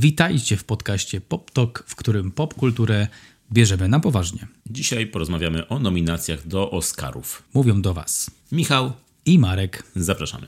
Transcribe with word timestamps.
Witajcie 0.00 0.56
w 0.56 0.64
podcaście 0.64 1.20
Pop 1.20 1.50
Talk, 1.50 1.84
w 1.86 1.96
którym 1.96 2.30
popkulturę 2.32 3.08
bierzemy 3.52 3.88
na 3.88 4.00
poważnie. 4.00 4.46
Dzisiaj 4.66 5.06
porozmawiamy 5.06 5.68
o 5.68 5.78
nominacjach 5.78 6.46
do 6.46 6.70
Oscarów. 6.70 7.42
Mówią 7.54 7.82
do 7.82 7.94
Was 7.94 8.30
Michał, 8.52 8.92
i 9.26 9.38
Marek. 9.38 9.82
zapraszamy. 9.96 10.46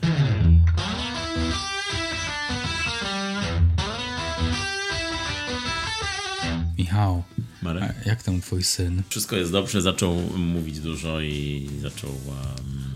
Michał, 6.77 7.23
Marek? 7.61 7.95
jak 8.05 8.23
tam 8.23 8.41
twój 8.41 8.63
syn? 8.63 9.03
Wszystko 9.09 9.35
jest 9.35 9.51
dobrze, 9.51 9.81
zaczął 9.81 10.15
mówić 10.37 10.79
dużo 10.79 11.21
i 11.21 11.69
zaczął. 11.81 12.09
Um, 12.09 12.93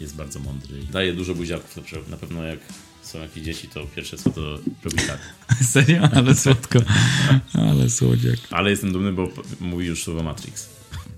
jest 0.00 0.16
bardzo 0.16 0.40
mądry. 0.40 0.82
Daje 0.92 1.12
dużo 1.12 1.34
buziaków. 1.34 1.76
Na 2.08 2.16
pewno 2.16 2.44
jak 2.44 2.58
są 3.04 3.20
jakieś 3.20 3.42
dzieci, 3.42 3.68
to 3.68 3.86
pierwsze 3.96 4.16
co 4.16 4.30
to 4.30 4.40
robi 4.84 4.96
tak. 5.06 5.18
Serio? 5.72 6.08
Ale 6.12 6.34
słodko. 6.34 6.78
Ale 7.54 7.90
słodziak. 7.90 8.36
Ale 8.50 8.70
jestem 8.70 8.92
dumny, 8.92 9.12
bo 9.12 9.28
mówi 9.60 9.86
już 9.86 10.02
słowo 10.04 10.22
Matrix. 10.22 10.68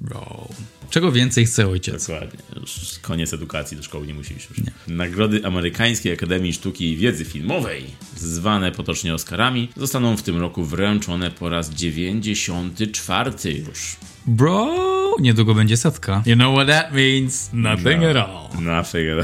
Bro. 0.01 0.49
Czego 0.91 1.13
więcej 1.13 1.47
chce 1.47 1.69
ojciec? 1.69 2.07
Dokładnie. 2.07 2.39
Już 2.61 2.99
koniec 3.03 3.35
edukacji, 3.35 3.77
do 3.77 3.83
szkoły 3.83 4.07
nie 4.07 4.15
musi 4.15 4.35
iść 4.35 4.49
już. 4.51 4.59
Nagrody 4.89 5.45
Amerykańskiej 5.47 6.13
Akademii 6.13 6.53
Sztuki 6.53 6.93
i 6.93 6.97
Wiedzy 6.97 7.25
Filmowej, 7.25 7.85
zwane 8.16 8.73
potocznie 8.73 9.15
Oscarami, 9.15 9.69
zostaną 9.77 10.16
w 10.16 10.23
tym 10.23 10.37
roku 10.41 10.65
wręczone 10.65 11.30
po 11.30 11.49
raz 11.49 11.71
94 11.71 13.33
już. 13.69 13.97
Bro, 14.27 15.16
niedługo 15.21 15.55
będzie 15.55 15.77
setka. 15.77 16.23
You 16.27 16.35
know 16.35 16.55
what 16.55 16.69
that 16.69 16.93
means? 16.93 17.51
Nothing 17.53 18.01
No. 18.03 18.09
at 18.11 18.16
all. 18.16 18.63
Na 18.65 18.83
figurę. 18.83 19.23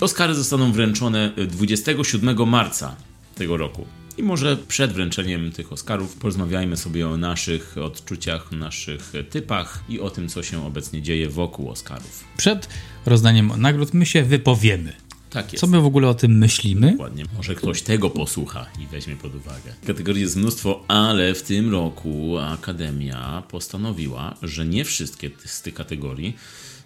Oscary 0.00 0.34
zostaną 0.34 0.72
wręczone 0.72 1.32
27 1.48 2.48
marca 2.48 2.96
tego 3.34 3.56
roku. 3.56 3.86
I 4.18 4.22
może 4.22 4.56
przed 4.56 4.92
wręczeniem 4.92 5.52
tych 5.52 5.72
Oscarów 5.72 6.16
porozmawiajmy 6.16 6.76
sobie 6.76 7.08
o 7.08 7.16
naszych 7.16 7.78
odczuciach, 7.78 8.52
naszych 8.52 9.12
typach 9.30 9.84
i 9.88 10.00
o 10.00 10.10
tym, 10.10 10.28
co 10.28 10.42
się 10.42 10.66
obecnie 10.66 11.02
dzieje 11.02 11.28
wokół 11.28 11.70
Oscarów. 11.70 12.24
Przed 12.36 12.68
rozdaniem 13.06 13.52
nagród 13.56 13.94
my 13.94 14.06
się 14.06 14.22
wypowiemy. 14.22 14.92
Tak 15.30 15.52
jest. 15.52 15.60
Co 15.60 15.66
my 15.66 15.80
w 15.80 15.86
ogóle 15.86 16.08
o 16.08 16.14
tym 16.14 16.38
myślimy? 16.38 16.90
Dokładnie. 16.90 17.24
Może 17.36 17.54
ktoś 17.54 17.82
tego 17.82 18.10
posłucha 18.10 18.66
i 18.82 18.86
weźmie 18.86 19.16
pod 19.16 19.34
uwagę. 19.34 19.74
Kategorii 19.86 20.22
jest 20.22 20.36
mnóstwo, 20.36 20.84
ale 20.88 21.34
w 21.34 21.42
tym 21.42 21.72
roku 21.72 22.38
Akademia 22.38 23.42
postanowiła, 23.50 24.36
że 24.42 24.66
nie 24.66 24.84
wszystkie 24.84 25.30
z 25.44 25.62
tych 25.62 25.74
kategorii 25.74 26.36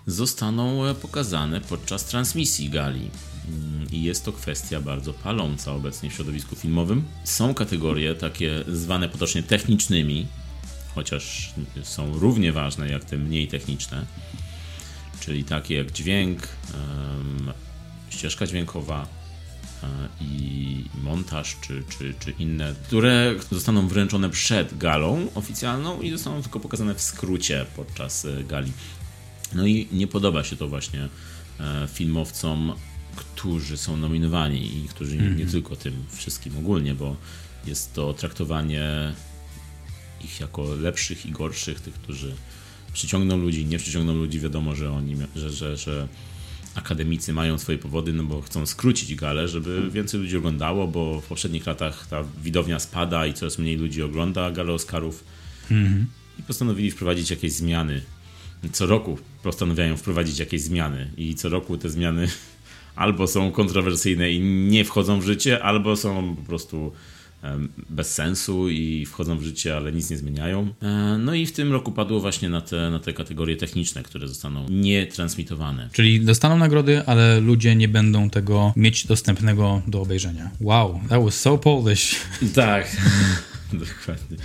zostaną 0.09 0.87
e, 0.87 0.95
pokazane 0.95 1.61
podczas 1.61 2.05
transmisji 2.05 2.71
gali. 2.71 3.11
Mm, 3.49 3.87
I 3.93 4.03
jest 4.03 4.25
to 4.25 4.33
kwestia 4.33 4.81
bardzo 4.81 5.13
paląca 5.13 5.73
obecnie 5.73 6.11
w 6.11 6.13
środowisku 6.13 6.57
filmowym. 6.57 7.05
Są 7.25 7.55
kategorie 7.55 8.15
takie 8.15 8.65
zwane 8.69 9.09
potocznie 9.09 9.43
technicznymi, 9.43 10.27
chociaż 10.95 11.55
są 11.83 12.19
równie 12.19 12.53
ważne 12.53 12.89
jak 12.89 13.05
te 13.05 13.17
mniej 13.17 13.49
techniczne, 13.49 14.07
czyli 15.21 15.45
takie 15.45 15.75
jak 15.75 15.93
dźwięk, 15.93 16.49
ścieżka 18.11 18.47
dźwiękowa, 18.47 19.07
e, 19.83 19.87
i 20.21 20.85
montaż, 21.03 21.57
czy, 21.61 21.83
czy, 21.99 22.15
czy 22.21 22.31
inne, 22.31 22.75
które 22.87 23.35
zostaną 23.53 23.89
wręczone 23.89 24.31
przed 24.31 24.79
galą 24.79 25.27
oficjalną 25.35 26.01
i 26.01 26.11
zostaną 26.11 26.43
tylko 26.43 26.61
pokazane 26.61 26.95
w 26.95 27.03
skrócie 27.03 27.67
podczas 27.77 28.25
e, 28.25 28.45
gali. 28.45 28.73
No 29.55 29.67
i 29.67 29.89
nie 29.93 30.07
podoba 30.07 30.45
się 30.45 30.57
to 30.57 30.69
właśnie 30.69 31.09
e, 31.61 31.89
filmowcom, 31.93 32.73
którzy 33.17 33.77
są 33.77 33.97
nominowani 33.97 34.77
i 34.77 34.89
którzy 34.89 35.17
nie, 35.17 35.31
nie 35.31 35.47
tylko 35.47 35.77
tym 35.77 35.95
wszystkim 36.11 36.59
ogólnie, 36.59 36.95
bo 36.95 37.17
jest 37.67 37.95
to 37.95 38.15
traktowanie 38.15 39.13
ich 40.25 40.41
jako 40.41 40.75
lepszych 40.75 41.27
i 41.27 41.33
gorszych, 41.33 41.81
tych, 41.81 41.95
którzy 41.95 42.35
przyciągną 42.93 43.37
ludzi, 43.37 43.67
nie 43.67 43.79
przyciągną 43.79 44.15
ludzi, 44.15 44.41
wiadomo, 44.41 44.75
że 44.75 44.93
oni, 44.93 45.17
że, 45.37 45.51
że, 45.51 45.77
że 45.77 46.09
akademicy 46.75 47.33
mają 47.33 47.59
swoje 47.59 47.79
powody, 47.79 48.13
no 48.13 48.25
bo 48.25 48.43
chcą 48.43 48.67
skrócić 48.67 49.15
galę, 49.15 49.49
żeby 49.49 49.91
więcej 49.91 50.21
ludzi 50.21 50.37
oglądało, 50.37 50.89
bo 50.89 51.21
w 51.21 51.27
poprzednich 51.27 51.67
latach 51.67 52.07
ta 52.07 52.25
widownia 52.43 52.79
spada 52.79 53.27
i 53.27 53.35
coraz 53.35 53.59
mniej 53.59 53.77
ludzi 53.77 54.03
ogląda 54.03 54.51
galę 54.51 54.73
Oscarów. 54.73 55.25
I 56.39 56.43
postanowili 56.43 56.91
wprowadzić 56.91 57.31
jakieś 57.31 57.53
zmiany. 57.53 58.03
Co 58.73 58.87
roku 58.87 59.19
postanawiają 59.43 59.97
wprowadzić 59.97 60.39
jakieś 60.39 60.61
zmiany 60.63 61.11
i 61.17 61.35
co 61.35 61.49
roku 61.49 61.79
te 61.79 61.91
zmiany 61.91 62.29
albo 62.97 63.27
są 63.27 63.51
kontrowersyjne 63.51 64.33
i 64.33 64.41
nie 64.41 64.85
wchodzą 64.85 65.21
w 65.21 65.25
życie, 65.25 65.63
albo 65.63 65.97
są 65.97 66.37
po 66.37 66.43
prostu 66.43 66.93
bez 67.91 68.15
sensu 68.15 68.69
i 68.69 69.07
wchodzą 69.07 69.39
w 69.39 69.43
życie, 69.43 69.77
ale 69.77 69.93
nic 69.93 70.11
nie 70.11 70.17
zmieniają. 70.17 70.75
E, 70.83 71.19
No 71.19 71.35
i 71.35 71.47
w 71.47 71.53
tym 71.53 71.73
roku 71.73 71.93
padło 71.93 72.21
właśnie 72.21 72.49
na 72.49 72.61
te, 72.61 72.91
na 72.91 72.99
te 72.99 73.13
kategorie 73.13 73.57
techniczne, 73.57 74.03
które 74.03 74.29
zostaną 74.29 74.67
nietransmitowane. 74.71 75.89
Czyli 75.93 76.21
dostaną 76.21 76.59
nagrody, 76.59 77.03
ale 77.07 77.41
ludzie 77.41 77.77
nie 77.77 77.89
będą 77.89 78.31
tego 78.31 78.73
mieć 78.77 79.07
dostępnego 79.07 79.83
do 79.87 80.01
obejrzenia. 80.01 80.51
Wow, 80.61 81.01
that 81.09 81.25
was 81.25 81.41
so 81.41 81.59
Polish. 81.59 82.17
Tak. 82.55 82.97
Dokładnie. 83.73 84.37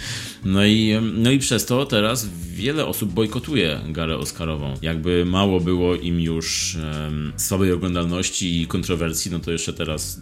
No 0.46 0.66
i, 0.66 1.00
no 1.14 1.32
i 1.32 1.40
przez 1.40 1.66
to 1.66 1.86
teraz 1.86 2.30
wiele 2.52 2.86
osób 2.86 3.12
bojkotuje 3.12 3.80
galę 3.90 4.18
Oscarową. 4.18 4.74
Jakby 4.82 5.26
mało 5.26 5.60
było 5.60 5.96
im 5.96 6.20
już 6.20 6.76
em, 6.76 7.34
słabej 7.38 7.72
oglądalności 7.72 8.62
i 8.62 8.68
kontrowersji, 8.68 9.32
no 9.32 9.40
to 9.40 9.52
jeszcze 9.52 9.74
teraz 9.74 10.22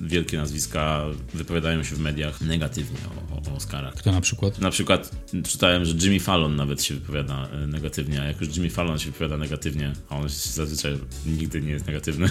wielkie 0.00 0.36
nazwiska 0.36 1.04
wypowiadają 1.34 1.84
się 1.84 1.96
w 1.96 2.00
mediach 2.00 2.40
negatywnie 2.40 2.98
o, 3.30 3.34
o, 3.34 3.52
o 3.52 3.56
Oscarach. 3.56 3.94
Kto 3.94 4.12
na 4.12 4.20
przykład? 4.20 4.58
Na 4.58 4.70
przykład 4.70 5.10
czytałem, 5.44 5.84
że 5.84 5.94
Jimmy 5.94 6.20
Fallon 6.20 6.56
nawet 6.56 6.82
się 6.82 6.94
wypowiada 6.94 7.48
e, 7.48 7.66
negatywnie, 7.66 8.22
a 8.22 8.24
jak 8.24 8.40
już 8.40 8.56
Jimmy 8.56 8.70
Fallon 8.70 8.98
się 8.98 9.06
wypowiada 9.06 9.36
negatywnie, 9.36 9.92
a 10.08 10.16
on 10.16 10.28
zazwyczaj 10.28 10.98
nigdy 11.26 11.62
nie 11.62 11.70
jest 11.70 11.86
negatywny, 11.86 12.28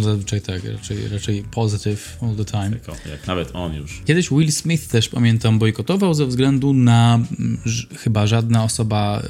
Zazwyczaj 0.00 0.40
tak, 0.40 0.64
raczej, 0.64 1.08
raczej 1.08 1.44
positive 1.50 2.18
all 2.22 2.36
the 2.36 2.44
time. 2.44 2.70
jak, 2.88 3.06
jak 3.06 3.26
nawet 3.26 3.50
on 3.52 3.74
już. 3.74 4.02
Kiedyś 4.04 4.30
Will 4.30 4.52
Smith 4.52 4.88
też, 4.88 5.08
pamiętam, 5.08 5.58
bojkotował 5.58 6.14
ze 6.14 6.26
względu 6.26 6.72
na 6.72 7.20
chyba 7.98 8.26
żadna 8.26 8.64
osoba, 8.64 9.22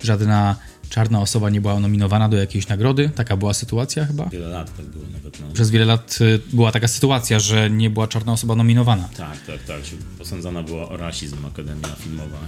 y, 0.00 0.06
żadna 0.06 0.56
czarna 0.94 1.20
osoba 1.20 1.50
nie 1.50 1.60
była 1.60 1.80
nominowana 1.80 2.28
do 2.28 2.36
jakiejś 2.36 2.68
nagrody. 2.68 3.10
Taka 3.14 3.36
była 3.36 3.54
sytuacja 3.54 4.04
chyba. 4.06 4.24
Wiele 4.26 4.48
lat 4.48 4.76
tak 4.76 4.86
było 4.86 5.04
nawet. 5.12 5.40
No. 5.40 5.46
Przez 5.52 5.70
wiele 5.70 5.84
lat 5.84 6.18
y, 6.20 6.40
była 6.52 6.72
taka 6.72 6.88
sytuacja, 6.88 7.38
że 7.40 7.70
nie 7.70 7.90
była 7.90 8.08
czarna 8.08 8.32
osoba 8.32 8.54
nominowana. 8.54 9.08
Tak, 9.16 9.46
tak, 9.46 9.62
tak. 9.62 9.80
Posądzana 10.18 10.62
była 10.62 10.88
o 10.88 10.96
rasizm 10.96 11.46
Akademia 11.46 11.88
Filmowa. 11.98 12.38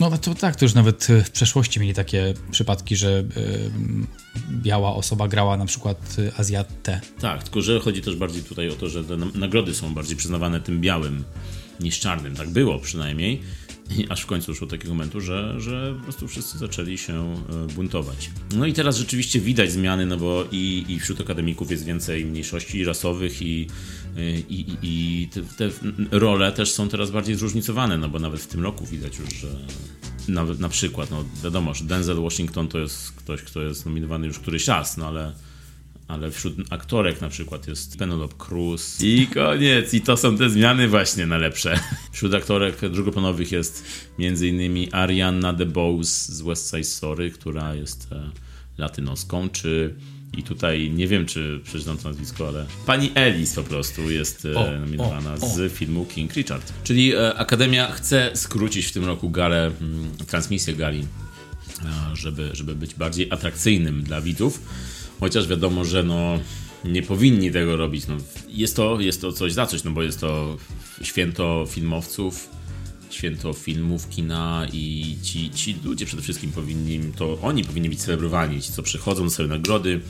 No 0.00 0.18
to 0.18 0.34
tak, 0.34 0.56
to 0.56 0.64
już 0.64 0.74
nawet 0.74 1.10
y, 1.10 1.24
w 1.24 1.30
przeszłości 1.30 1.80
mieli 1.80 1.94
takie 1.94 2.34
przypadki, 2.50 2.96
że 2.96 3.08
y, 3.36 3.70
biała 4.50 4.94
osoba 4.94 5.28
grała 5.28 5.56
na 5.56 5.66
przykład 5.66 6.16
y, 6.18 6.32
Azjatę. 6.36 7.00
Tak, 7.20 7.42
tylko 7.42 7.62
że 7.62 7.80
chodzi 7.80 8.02
też 8.02 8.16
bardziej 8.16 8.42
tutaj 8.42 8.68
o 8.70 8.74
to, 8.74 8.88
że 8.88 9.04
te 9.04 9.16
na- 9.16 9.26
nagrody 9.34 9.74
są 9.74 9.94
bardziej 9.94 10.16
przyznawane 10.16 10.60
tym 10.60 10.80
białym 10.80 11.24
niż 11.80 12.00
czarnym. 12.00 12.36
Tak 12.36 12.48
było 12.50 12.78
przynajmniej. 12.78 13.42
I 13.90 14.08
aż 14.08 14.20
w 14.20 14.26
końcu 14.26 14.52
doszło 14.52 14.66
do 14.66 14.70
takiego 14.70 14.94
momentu, 14.94 15.20
że, 15.20 15.60
że 15.60 15.94
po 15.98 16.02
prostu 16.02 16.28
wszyscy 16.28 16.58
zaczęli 16.58 16.98
się 16.98 17.34
e, 17.70 17.74
buntować. 17.74 18.30
No 18.56 18.66
i 18.66 18.72
teraz 18.72 18.96
rzeczywiście 18.96 19.40
widać 19.40 19.72
zmiany, 19.72 20.06
no 20.06 20.16
bo 20.16 20.44
i, 20.52 20.84
i 20.88 21.00
wśród 21.00 21.20
akademików 21.20 21.70
jest 21.70 21.84
więcej 21.84 22.24
mniejszości 22.24 22.84
rasowych 22.84 23.42
i, 23.42 23.66
e, 24.16 24.30
i, 24.38 24.60
i, 24.60 24.76
i 24.82 25.28
te, 25.28 25.42
te 25.42 25.70
role 26.10 26.52
też 26.52 26.72
są 26.72 26.88
teraz 26.88 27.10
bardziej 27.10 27.34
zróżnicowane, 27.34 27.98
no 27.98 28.08
bo 28.08 28.18
nawet 28.18 28.40
w 28.40 28.46
tym 28.46 28.62
roku 28.62 28.86
widać 28.86 29.18
już, 29.18 29.34
że 29.34 29.48
nawet 30.28 30.60
na 30.60 30.68
przykład, 30.68 31.10
no 31.10 31.24
wiadomo, 31.44 31.74
że 31.74 31.84
Denzel 31.84 32.22
Washington 32.22 32.68
to 32.68 32.78
jest 32.78 33.12
ktoś, 33.12 33.42
kto 33.42 33.62
jest 33.62 33.86
nominowany 33.86 34.26
już 34.26 34.38
któryś 34.38 34.66
raz, 34.66 34.96
no 34.96 35.06
ale 35.06 35.32
ale 36.08 36.30
wśród 36.30 36.54
aktorek 36.70 37.20
na 37.20 37.28
przykład 37.28 37.68
jest 37.68 37.98
Penelope 37.98 38.34
Cruz 38.38 39.02
i 39.02 39.26
koniec. 39.26 39.94
I 39.94 40.00
to 40.00 40.16
są 40.16 40.38
te 40.38 40.50
zmiany 40.50 40.88
właśnie 40.88 41.26
na 41.26 41.38
lepsze. 41.38 41.80
Wśród 42.12 42.34
aktorek 42.34 42.88
drugoplanowych 42.90 43.52
jest 43.52 43.84
m.in. 44.18 44.88
Ariana 44.92 45.52
DeBose 45.52 46.32
z 46.32 46.42
West 46.42 46.70
Side 46.70 46.84
Story, 46.84 47.30
która 47.30 47.74
jest 47.74 48.08
e, 48.12 48.30
latynoską, 48.78 49.48
czy 49.48 49.94
i 50.36 50.42
tutaj 50.42 50.90
nie 50.90 51.08
wiem, 51.08 51.26
czy 51.26 51.60
przeczytam 51.64 51.98
to 51.98 52.08
nazwisko, 52.08 52.48
ale 52.48 52.66
pani 52.86 53.10
Ellis 53.14 53.54
po 53.54 53.62
prostu 53.62 54.10
jest 54.10 54.44
e, 54.44 54.54
O, 54.54 54.80
nominowana 54.80 55.30
o, 55.30 55.34
o. 55.34 55.48
z 55.48 55.72
filmu 55.72 56.04
King 56.04 56.34
Richard. 56.34 56.72
Czyli 56.84 57.14
e, 57.14 57.34
Akademia 57.34 57.92
chce 57.92 58.30
skrócić 58.34 58.86
w 58.86 58.92
tym 58.92 59.04
roku 59.04 59.30
galę, 59.30 59.70
mm, 59.80 60.10
transmisję 60.26 60.74
gali 60.74 61.06
żeby, 62.14 62.50
żeby 62.52 62.74
być 62.74 62.94
bardziej 62.94 63.32
atrakcyjnym 63.32 64.02
dla 64.02 64.20
widzów. 64.20 64.62
Chociaż 65.20 65.48
wiadomo, 65.48 65.84
że 65.84 66.02
no, 66.02 66.38
nie 66.84 67.02
powinni 67.02 67.52
tego 67.52 67.76
robić. 67.76 68.06
No, 68.06 68.16
jest, 68.48 68.76
to, 68.76 69.00
jest 69.00 69.20
to 69.20 69.32
coś 69.32 69.52
za 69.52 69.66
coś, 69.66 69.84
no 69.84 69.90
bo 69.90 70.02
jest 70.02 70.20
to 70.20 70.56
święto 71.02 71.64
filmowców, 71.68 72.48
święto 73.10 73.52
filmów, 73.52 74.08
kina 74.08 74.66
i 74.72 75.16
ci, 75.22 75.50
ci 75.50 75.76
ludzie 75.84 76.06
przede 76.06 76.22
wszystkim 76.22 76.52
powinni, 76.52 77.12
to 77.16 77.38
oni 77.42 77.64
powinni 77.64 77.88
być 77.88 78.02
celebrowani. 78.02 78.62
Ci, 78.62 78.72
co 78.72 78.82
przychodzą 78.82 79.30
sobie 79.30 79.48
nagrody, 79.48 80.00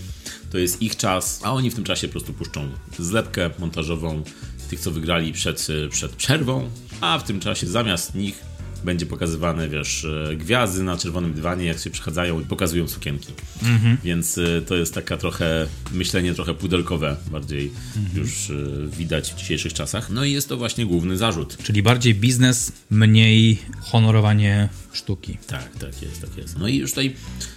to 0.50 0.58
jest 0.58 0.82
ich 0.82 0.96
czas, 0.96 1.40
a 1.44 1.52
oni 1.52 1.70
w 1.70 1.74
tym 1.74 1.84
czasie 1.84 2.08
po 2.08 2.12
prostu 2.12 2.32
puszczą 2.32 2.68
zlepkę 2.98 3.50
montażową 3.58 4.22
tych, 4.70 4.80
co 4.80 4.90
wygrali 4.90 5.32
przed, 5.32 5.68
przed 5.90 6.12
przerwą, 6.12 6.70
a 7.00 7.18
w 7.18 7.24
tym 7.24 7.40
czasie 7.40 7.66
zamiast 7.66 8.14
nich 8.14 8.55
będzie 8.86 9.06
pokazywane, 9.06 9.68
wiesz, 9.68 10.04
e, 10.04 10.36
gwiazdy 10.36 10.82
na 10.82 10.96
czerwonym 10.96 11.32
dywanie, 11.32 11.64
jak 11.64 11.78
się 11.78 11.90
przechadzają 11.90 12.40
i 12.40 12.44
pokazują 12.44 12.88
sukienki. 12.88 13.32
Mhm. 13.62 13.96
Więc 14.04 14.38
e, 14.38 14.62
to 14.62 14.76
jest 14.76 14.94
taka 14.94 15.16
trochę, 15.16 15.66
myślenie 15.92 16.34
trochę 16.34 16.54
pudelkowe 16.54 17.16
bardziej 17.30 17.72
mhm. 17.96 18.18
już 18.18 18.50
e, 18.50 18.54
widać 18.96 19.32
w 19.32 19.36
dzisiejszych 19.36 19.72
czasach. 19.72 20.10
No 20.10 20.24
i 20.24 20.32
jest 20.32 20.48
to 20.48 20.56
właśnie 20.56 20.86
główny 20.86 21.16
zarzut. 21.16 21.56
Czyli 21.62 21.82
bardziej 21.82 22.14
biznes, 22.14 22.72
mniej 22.90 23.58
honorowanie 23.80 24.68
sztuki. 24.92 25.38
Tak, 25.46 25.76
tak 25.78 26.02
jest, 26.02 26.20
tak 26.20 26.36
jest. 26.36 26.58
No 26.58 26.68
i 26.68 26.76
już 26.76 26.90
tutaj 26.90 27.14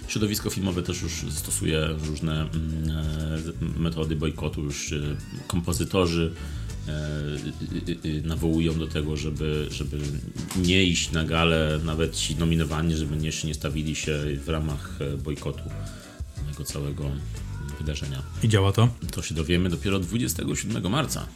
środowisko 0.08 0.50
filmowe 0.50 0.82
też 0.82 1.02
już 1.02 1.12
stosuje 1.30 1.88
różne 2.06 2.40
mm, 2.40 2.52
metody 3.76 4.16
bojkotu, 4.16 4.62
już 4.62 4.94
kompozytorzy 5.46 6.32
nawołują 8.24 8.78
do 8.78 8.86
tego, 8.86 9.16
żeby, 9.16 9.66
żeby 9.70 9.98
nie 10.56 10.84
iść 10.84 11.12
na 11.12 11.24
galę, 11.24 11.80
nawet 11.84 12.16
ci 12.16 12.36
nominowani, 12.36 12.96
żeby 12.96 13.16
nie, 13.16 13.30
nie 13.44 13.54
stawili 13.54 13.96
się 13.96 14.18
w 14.44 14.48
ramach 14.48 14.98
e, 15.00 15.16
bojkotu 15.16 15.62
tego 16.50 16.64
całego 16.64 17.10
wydarzenia. 17.78 18.22
I 18.42 18.48
działa 18.48 18.72
to? 18.72 18.88
To 19.10 19.22
się 19.22 19.34
dowiemy 19.34 19.68
dopiero 19.68 19.98
27 19.98 20.90
marca 20.90 21.26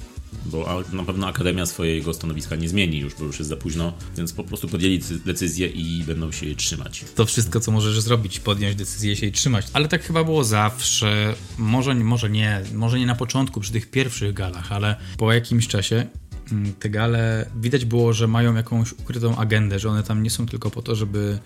bo 0.46 0.82
na 0.92 1.04
pewno 1.04 1.26
Akademia 1.26 1.66
swojego 1.66 2.14
stanowiska 2.14 2.56
nie 2.56 2.68
zmieni 2.68 2.98
już, 2.98 3.14
bo 3.14 3.24
już 3.24 3.38
jest 3.38 3.48
za 3.48 3.56
późno, 3.56 3.92
więc 4.16 4.32
po 4.32 4.44
prostu 4.44 4.68
podjęli 4.68 5.00
decyzję 5.24 5.66
i 5.66 6.04
będą 6.04 6.32
się 6.32 6.46
jej 6.46 6.56
trzymać. 6.56 7.04
To 7.14 7.26
wszystko, 7.26 7.60
co 7.60 7.72
możesz 7.72 8.00
zrobić, 8.00 8.40
podjąć 8.40 8.76
decyzję 8.76 9.16
się 9.16 9.26
jej 9.26 9.32
trzymać. 9.32 9.66
Ale 9.72 9.88
tak 9.88 10.02
chyba 10.02 10.24
było 10.24 10.44
zawsze. 10.44 11.34
Może, 11.58 11.94
może 11.94 12.30
nie, 12.30 12.62
może 12.74 12.98
nie 12.98 13.06
na 13.06 13.14
początku, 13.14 13.60
przy 13.60 13.72
tych 13.72 13.90
pierwszych 13.90 14.34
galach, 14.34 14.72
ale 14.72 14.96
po 15.18 15.32
jakimś 15.32 15.68
czasie 15.68 16.06
mm, 16.52 16.72
te 16.72 16.90
gale 16.90 17.50
widać 17.60 17.84
było, 17.84 18.12
że 18.12 18.26
mają 18.26 18.54
jakąś 18.54 18.92
ukrytą 18.92 19.36
agendę, 19.36 19.78
że 19.78 19.88
one 19.88 20.02
tam 20.02 20.22
nie 20.22 20.30
są 20.30 20.46
tylko 20.46 20.70
po 20.70 20.82
to, 20.82 20.94
żeby 20.94 21.38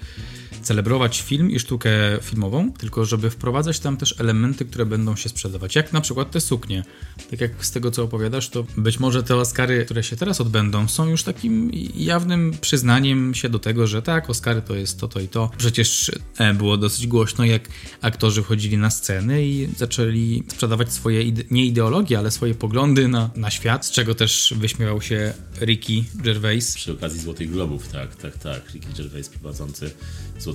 celebrować 0.69 1.21
film 1.23 1.51
i 1.51 1.59
sztukę 1.59 1.91
filmową, 2.23 2.73
tylko 2.73 3.05
żeby 3.05 3.31
wprowadzać 3.31 3.81
tam 3.81 3.97
też 3.97 4.15
elementy, 4.21 4.65
które 4.65 4.87
będą 4.87 5.17
się 5.17 5.29
sprzedawać, 5.29 5.77
jak 5.77 5.93
na 5.93 6.01
przykład 6.01 6.31
te 6.31 6.41
suknie. 6.41 6.85
Tak 7.31 7.41
jak 7.41 7.65
z 7.65 7.71
tego, 7.71 7.91
co 7.91 8.03
opowiadasz, 8.03 8.49
to 8.49 8.67
być 8.77 9.01
może 9.01 9.23
te 9.23 9.37
Oscary, 9.37 9.85
które 9.85 10.03
się 10.03 10.17
teraz 10.17 10.41
odbędą, 10.41 10.89
są 10.89 11.09
już 11.09 11.23
takim 11.23 11.71
jawnym 11.95 12.53
przyznaniem 12.61 13.35
się 13.35 13.49
do 13.49 13.59
tego, 13.59 13.87
że 13.87 14.03
tak, 14.03 14.31
Oscary 14.31 14.63
to 14.63 14.75
jest 14.75 15.01
to, 15.01 15.09
to 15.09 15.21
i 15.21 15.29
to. 15.29 15.51
Przecież 15.59 16.11
e, 16.39 16.55
było 16.55 16.77
dosyć 16.77 17.07
głośno, 17.07 17.45
jak 17.45 17.69
aktorzy 18.01 18.43
wchodzili 18.43 18.79
na 18.79 18.91
sceny 18.91 19.47
i 19.47 19.69
zaczęli 19.77 20.43
sprzedawać 20.49 20.93
swoje, 20.93 21.23
ide 21.23 21.43
nie 21.51 21.67
ideologie, 21.67 22.19
ale 22.19 22.31
swoje 22.31 22.55
poglądy 22.55 23.09
na, 23.09 23.31
na 23.37 23.51
świat, 23.51 23.87
z 23.87 23.91
czego 23.91 24.15
też 24.15 24.55
wyśmiewał 24.57 25.03
się 25.03 25.33
Ricky 25.61 26.05
Gervais. 26.15 26.75
Przy 26.75 26.93
okazji 26.93 27.21
Złotych 27.21 27.51
Globów, 27.51 27.89
tak, 27.89 28.17
tak, 28.17 28.39
tak. 28.39 28.71
Ricky 28.75 29.03
Gervais 29.03 29.29
prowadzący 29.29 29.91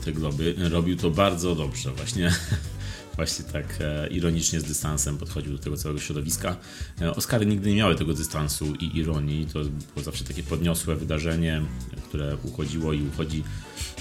Złote 0.03 0.19
Globy. 0.19 0.55
Robił 0.57 0.97
to 0.97 1.09
bardzo 1.09 1.55
dobrze, 1.55 1.91
właśnie. 1.91 2.31
Właśnie 3.15 3.45
tak 3.45 3.65
e, 3.79 4.07
ironicznie 4.07 4.59
z 4.59 4.63
dystansem 4.63 5.17
podchodził 5.17 5.51
do 5.51 5.57
tego 5.57 5.77
całego 5.77 5.99
środowiska. 5.99 6.57
E, 7.01 7.15
Oscary 7.15 7.45
nigdy 7.45 7.69
nie 7.69 7.75
miały 7.75 7.95
tego 7.95 8.13
dystansu 8.13 8.73
i 8.79 8.97
ironii. 8.97 9.45
To 9.45 9.59
było 9.63 10.03
zawsze 10.03 10.23
takie 10.23 10.43
podniosłe 10.43 10.95
wydarzenie, 10.95 11.61
które 12.07 12.37
uchodziło 12.43 12.93
i 12.93 13.07
uchodzi 13.07 13.43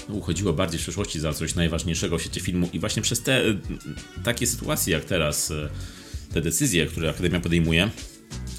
no, 0.09 0.15
uchodziło 0.15 0.53
bardziej 0.53 0.79
w 0.79 0.83
przeszłości 0.83 1.19
za 1.19 1.33
coś 1.33 1.55
najważniejszego 1.55 2.17
w 2.17 2.21
świecie 2.21 2.41
filmu 2.41 2.69
i 2.73 2.79
właśnie 2.79 3.01
przez 3.01 3.21
te 3.21 3.41
takie 4.23 4.47
sytuacje 4.47 4.93
jak 4.93 5.05
teraz, 5.05 5.51
e, 5.51 5.69
te 6.33 6.41
decyzje, 6.41 6.85
które 6.85 7.09
Akademia 7.09 7.39
podejmuje, 7.39 7.89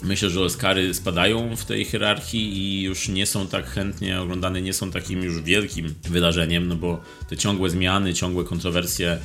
Myślę, 0.02 0.30
że 0.30 0.40
Oscary 0.40 0.94
spadają 0.94 1.56
w 1.56 1.64
tej 1.64 1.84
hierarchii 1.84 2.58
i 2.58 2.82
już 2.82 3.08
nie 3.08 3.26
są 3.26 3.46
tak 3.46 3.66
chętnie 3.66 4.20
oglądane, 4.20 4.62
nie 4.62 4.72
są 4.72 4.90
takim 4.90 5.22
już 5.22 5.42
wielkim 5.42 5.94
wydarzeniem, 6.08 6.68
no 6.68 6.76
bo 6.76 7.00
te 7.28 7.36
ciągłe 7.36 7.70
zmiany, 7.70 8.14
ciągłe 8.14 8.44
kontrowersje 8.44 9.18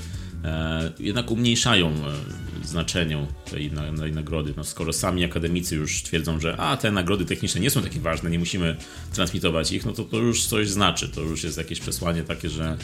e, 0.44 0.92
jednak 1.00 1.31
umniejszają 1.31 1.89
e, 1.89 2.68
znaczeniu 2.68 3.27
tej, 3.51 3.71
tej 4.00 4.12
nagrody. 4.12 4.54
No, 4.57 4.63
skoro 4.63 4.94
sami 4.94 5.25
akademicy 5.25 5.75
już 5.75 6.04
twierdzą, 6.04 6.39
że 6.39 6.57
a 6.57 6.77
te 6.77 6.92
nagrody 6.92 7.25
techniczne 7.25 7.62
nie 7.62 7.69
są 7.69 7.81
takie 7.81 8.00
ważne, 8.00 8.30
nie 8.30 8.39
musimy 8.39 8.75
transmitować 9.13 9.72
ich, 9.72 9.86
no 9.86 9.94
to 9.94 10.04
to 10.04 10.18
już 10.18 10.45
coś 10.45 10.69
znaczy. 10.69 11.10
To 11.10 11.22
już 11.22 11.44
jest 11.44 11.57
jakieś 11.57 11.80
przesłanie 11.80 12.24
takie, 12.24 12.50
że 12.50 12.77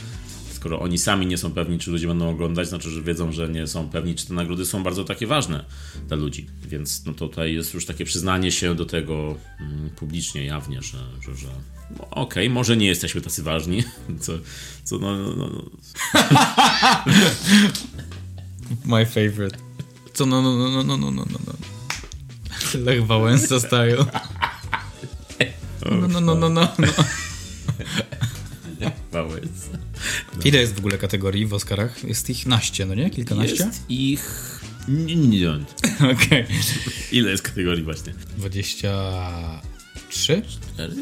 skoro 0.66 0.80
oni 0.80 0.98
sami 0.98 1.28
nie 1.28 1.38
są 1.38 1.52
pewni, 1.52 1.80
czy 1.80 1.92
ludzie 1.92 2.08
będą 2.08 2.30
oglądać, 2.30 2.68
znaczy, 2.70 2.90
że 2.90 3.02
wiedzą, 3.02 3.32
że 3.32 3.50
nie 3.50 3.68
są 3.68 3.90
pewni, 3.90 4.16
czy 4.16 4.28
te 4.28 4.34
nagrody 4.34 4.66
są 4.66 4.84
bardzo 4.84 5.04
takie 5.04 5.28
ważne 5.28 5.66
dla 6.08 6.18
ludzi. 6.18 6.48
Więc 6.68 7.06
no 7.06 7.14
tutaj 7.14 7.54
jest 7.54 7.74
już 7.74 7.86
takie 7.86 8.06
przyznanie 8.06 8.52
się 8.52 8.76
do 8.76 8.86
tego 8.86 9.36
mm, 9.60 9.90
publicznie, 9.90 10.46
jawnie, 10.46 10.82
że, 10.82 10.98
że, 11.22 11.36
że 11.36 11.48
no, 11.98 12.10
okej, 12.10 12.46
okay, 12.46 12.50
może 12.50 12.78
nie 12.78 12.88
jesteśmy 12.88 13.22
tacy 13.22 13.44
ważni, 13.44 13.84
co, 14.22 14.34
co 14.84 14.98
no, 14.98 15.18
no, 15.18 15.36
no. 15.36 15.70
My 18.86 19.06
favorite. 19.06 19.58
Co 20.14 20.26
no, 20.26 20.42
no, 20.42 20.56
no, 20.58 20.70
no, 20.70 20.84
no, 20.84 20.98
no, 20.98 21.12
no, 21.12 21.26
no. 21.48 21.54
Lech 22.80 23.06
Wałęsa 23.06 23.60
style. 23.60 24.06
No, 25.86 26.08
no, 26.08 26.20
no, 26.20 26.36
no, 26.36 26.50
no. 26.50 26.68
no. 28.80 28.92
Wałęsa. 29.12 29.85
Ile 30.44 30.60
jest 30.60 30.76
w 30.76 30.78
ogóle 30.78 30.98
kategorii 30.98 31.46
w 31.46 31.54
Oscarach? 31.54 32.04
Jest 32.04 32.30
ich 32.30 32.46
naście, 32.46 32.86
no 32.86 32.96
nie? 32.96 33.10
Kilkanaście? 33.10 33.64
Jest 33.64 33.84
ich... 33.90 34.62
Nie 34.88 35.16
Okej. 35.98 36.14
Okay. 36.14 36.46
Ile 37.12 37.32
jest 37.32 37.44
kategorii 37.44 37.84
właśnie? 37.84 38.14
23? 38.38 40.42
4? 40.76 40.96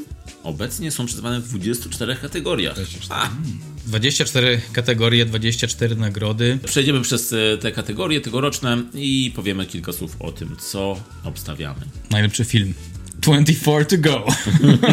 Obecnie 0.44 0.92
są 0.92 1.06
przyznawane 1.06 1.40
w 1.40 1.50
24 1.50 2.16
kategoriach. 2.16 2.76
24. 2.76 3.22
24 3.88 4.62
kategorie, 4.74 5.26
24 5.26 5.96
nagrody. 5.96 6.60
Przejdziemy 6.66 7.02
przez 7.02 7.34
e, 7.34 7.58
te 7.58 7.72
kategorie 7.72 8.22
tegoroczne 8.22 8.84
i 8.94 9.32
powiemy 9.36 9.66
kilka 9.66 9.94
słów 9.94 10.16
o 10.20 10.32
tym, 10.32 10.56
co 10.60 11.04
obstawiamy. 11.24 11.82
Najlepszy 12.12 12.46
film. 12.46 12.74
24 13.24 13.86
to 13.86 13.98
go. 13.98 14.26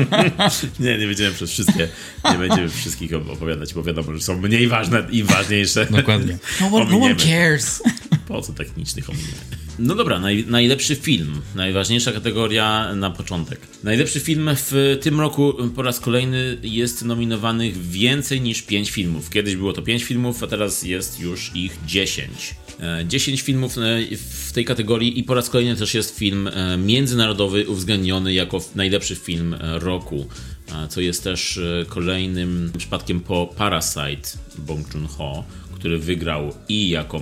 nie, 0.81 0.99
nie 0.99 1.06
będziemy 1.06 1.35
przez 1.35 1.50
wszystkie, 1.50 1.88
nie 2.25 2.38
będziemy 2.38 2.69
wszystkich 2.69 3.12
opowiadać, 3.15 3.75
bo 3.75 3.82
wiadomo, 3.82 4.15
że 4.15 4.21
są 4.21 4.41
mniej 4.41 4.69
ważne 4.69 5.06
i 5.11 5.23
ważniejsze. 5.23 5.87
Dokładnie. 5.91 6.38
No 6.61 6.67
one, 6.67 6.91
no 6.91 6.99
one 6.99 7.17
cares. 7.17 7.82
Po 8.29 8.43
co 8.43 8.53
technicznych 8.53 9.11
ominiemy? 9.11 9.61
No 9.79 9.94
dobra, 9.94 10.21
naj, 10.21 10.44
najlepszy 10.49 10.97
film. 10.97 11.41
Najważniejsza 11.55 12.12
kategoria 12.12 12.94
na 12.94 13.11
początek. 13.11 13.61
Najlepszy 13.85 14.21
film 14.21 14.50
w 14.56 14.99
tym 15.03 15.21
roku 15.21 15.55
po 15.77 15.82
raz 15.82 16.00
kolejny 16.00 16.59
jest 16.62 17.05
nominowanych 17.05 17.79
więcej 17.79 18.41
niż 18.41 18.63
5 18.63 18.91
filmów. 18.91 19.31
Kiedyś 19.31 19.56
było 19.56 19.72
to 19.72 19.82
5 19.82 20.05
filmów, 20.05 20.43
a 20.43 20.46
teraz 20.46 20.82
jest 20.82 21.20
już 21.20 21.51
ich 21.55 21.79
10. 21.87 22.55
10 23.06 23.41
e, 23.41 23.44
filmów 23.44 23.79
e, 23.79 23.81
w 24.17 24.53
tej 24.53 24.65
kategorii 24.65 25.19
i 25.19 25.25
po 25.25 25.34
raz 25.34 25.51
kolejny 25.51 25.77
też 25.77 25.94
jest 25.94 26.19
film 26.19 26.49
e, 26.49 26.77
międzynarodowy 26.77 27.69
uwzględniony 27.69 28.32
jako 28.32 28.60
najlepszy 28.75 29.17
film 29.17 29.56
roku, 29.60 30.27
co 30.89 31.01
jest 31.01 31.25
też 31.25 31.60
kolejnym 31.89 32.72
przypadkiem 32.79 33.20
po 33.20 33.46
Parasite 33.56 34.29
Bong 34.58 34.94
Joon-ho, 34.94 35.44
który 35.81 35.99
wygrał 35.99 36.55
i 36.69 36.89
jako 36.89 37.20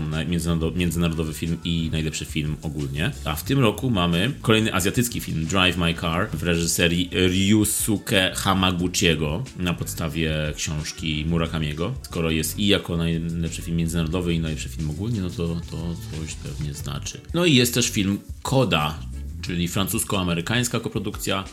międzynarodowy 0.75 1.35
film 1.35 1.57
i 1.65 1.88
najlepszy 1.93 2.25
film 2.25 2.57
ogólnie. 2.62 3.11
A 3.25 3.35
w 3.35 3.45
tym 3.45 3.59
roku 3.59 3.91
mamy 3.91 4.33
kolejny 4.43 4.75
azjatycki 4.75 5.21
film 5.21 5.47
Drive 5.47 5.77
My 5.77 5.95
Car 5.95 6.29
w 6.31 6.43
reżyserii 6.43 7.11
Ryusuke 7.12 8.33
Hamaguchiego 8.35 9.45
na 9.59 9.75
podstawie 9.75 10.33
książki 10.57 11.25
Murakamiego. 11.29 11.95
Skoro 12.03 12.31
jest 12.31 12.59
i 12.59 12.67
jako 12.67 12.97
najlepszy 12.97 13.62
film 13.62 13.77
międzynarodowy 13.77 14.35
i 14.35 14.41
najlepszy 14.41 14.69
film 14.69 14.91
ogólnie, 14.91 15.21
no 15.21 15.31
to 15.31 15.49
to 15.71 15.95
coś 16.11 16.35
pewnie 16.35 16.75
znaczy. 16.75 17.21
No 17.35 17.45
i 17.45 17.55
jest 17.55 17.75
też 17.75 17.91
film 17.91 18.19
Koda, 18.43 18.99
czyli 19.43 19.69
francusko-amerykańska 19.69 20.81
koprodukcja 20.81 21.45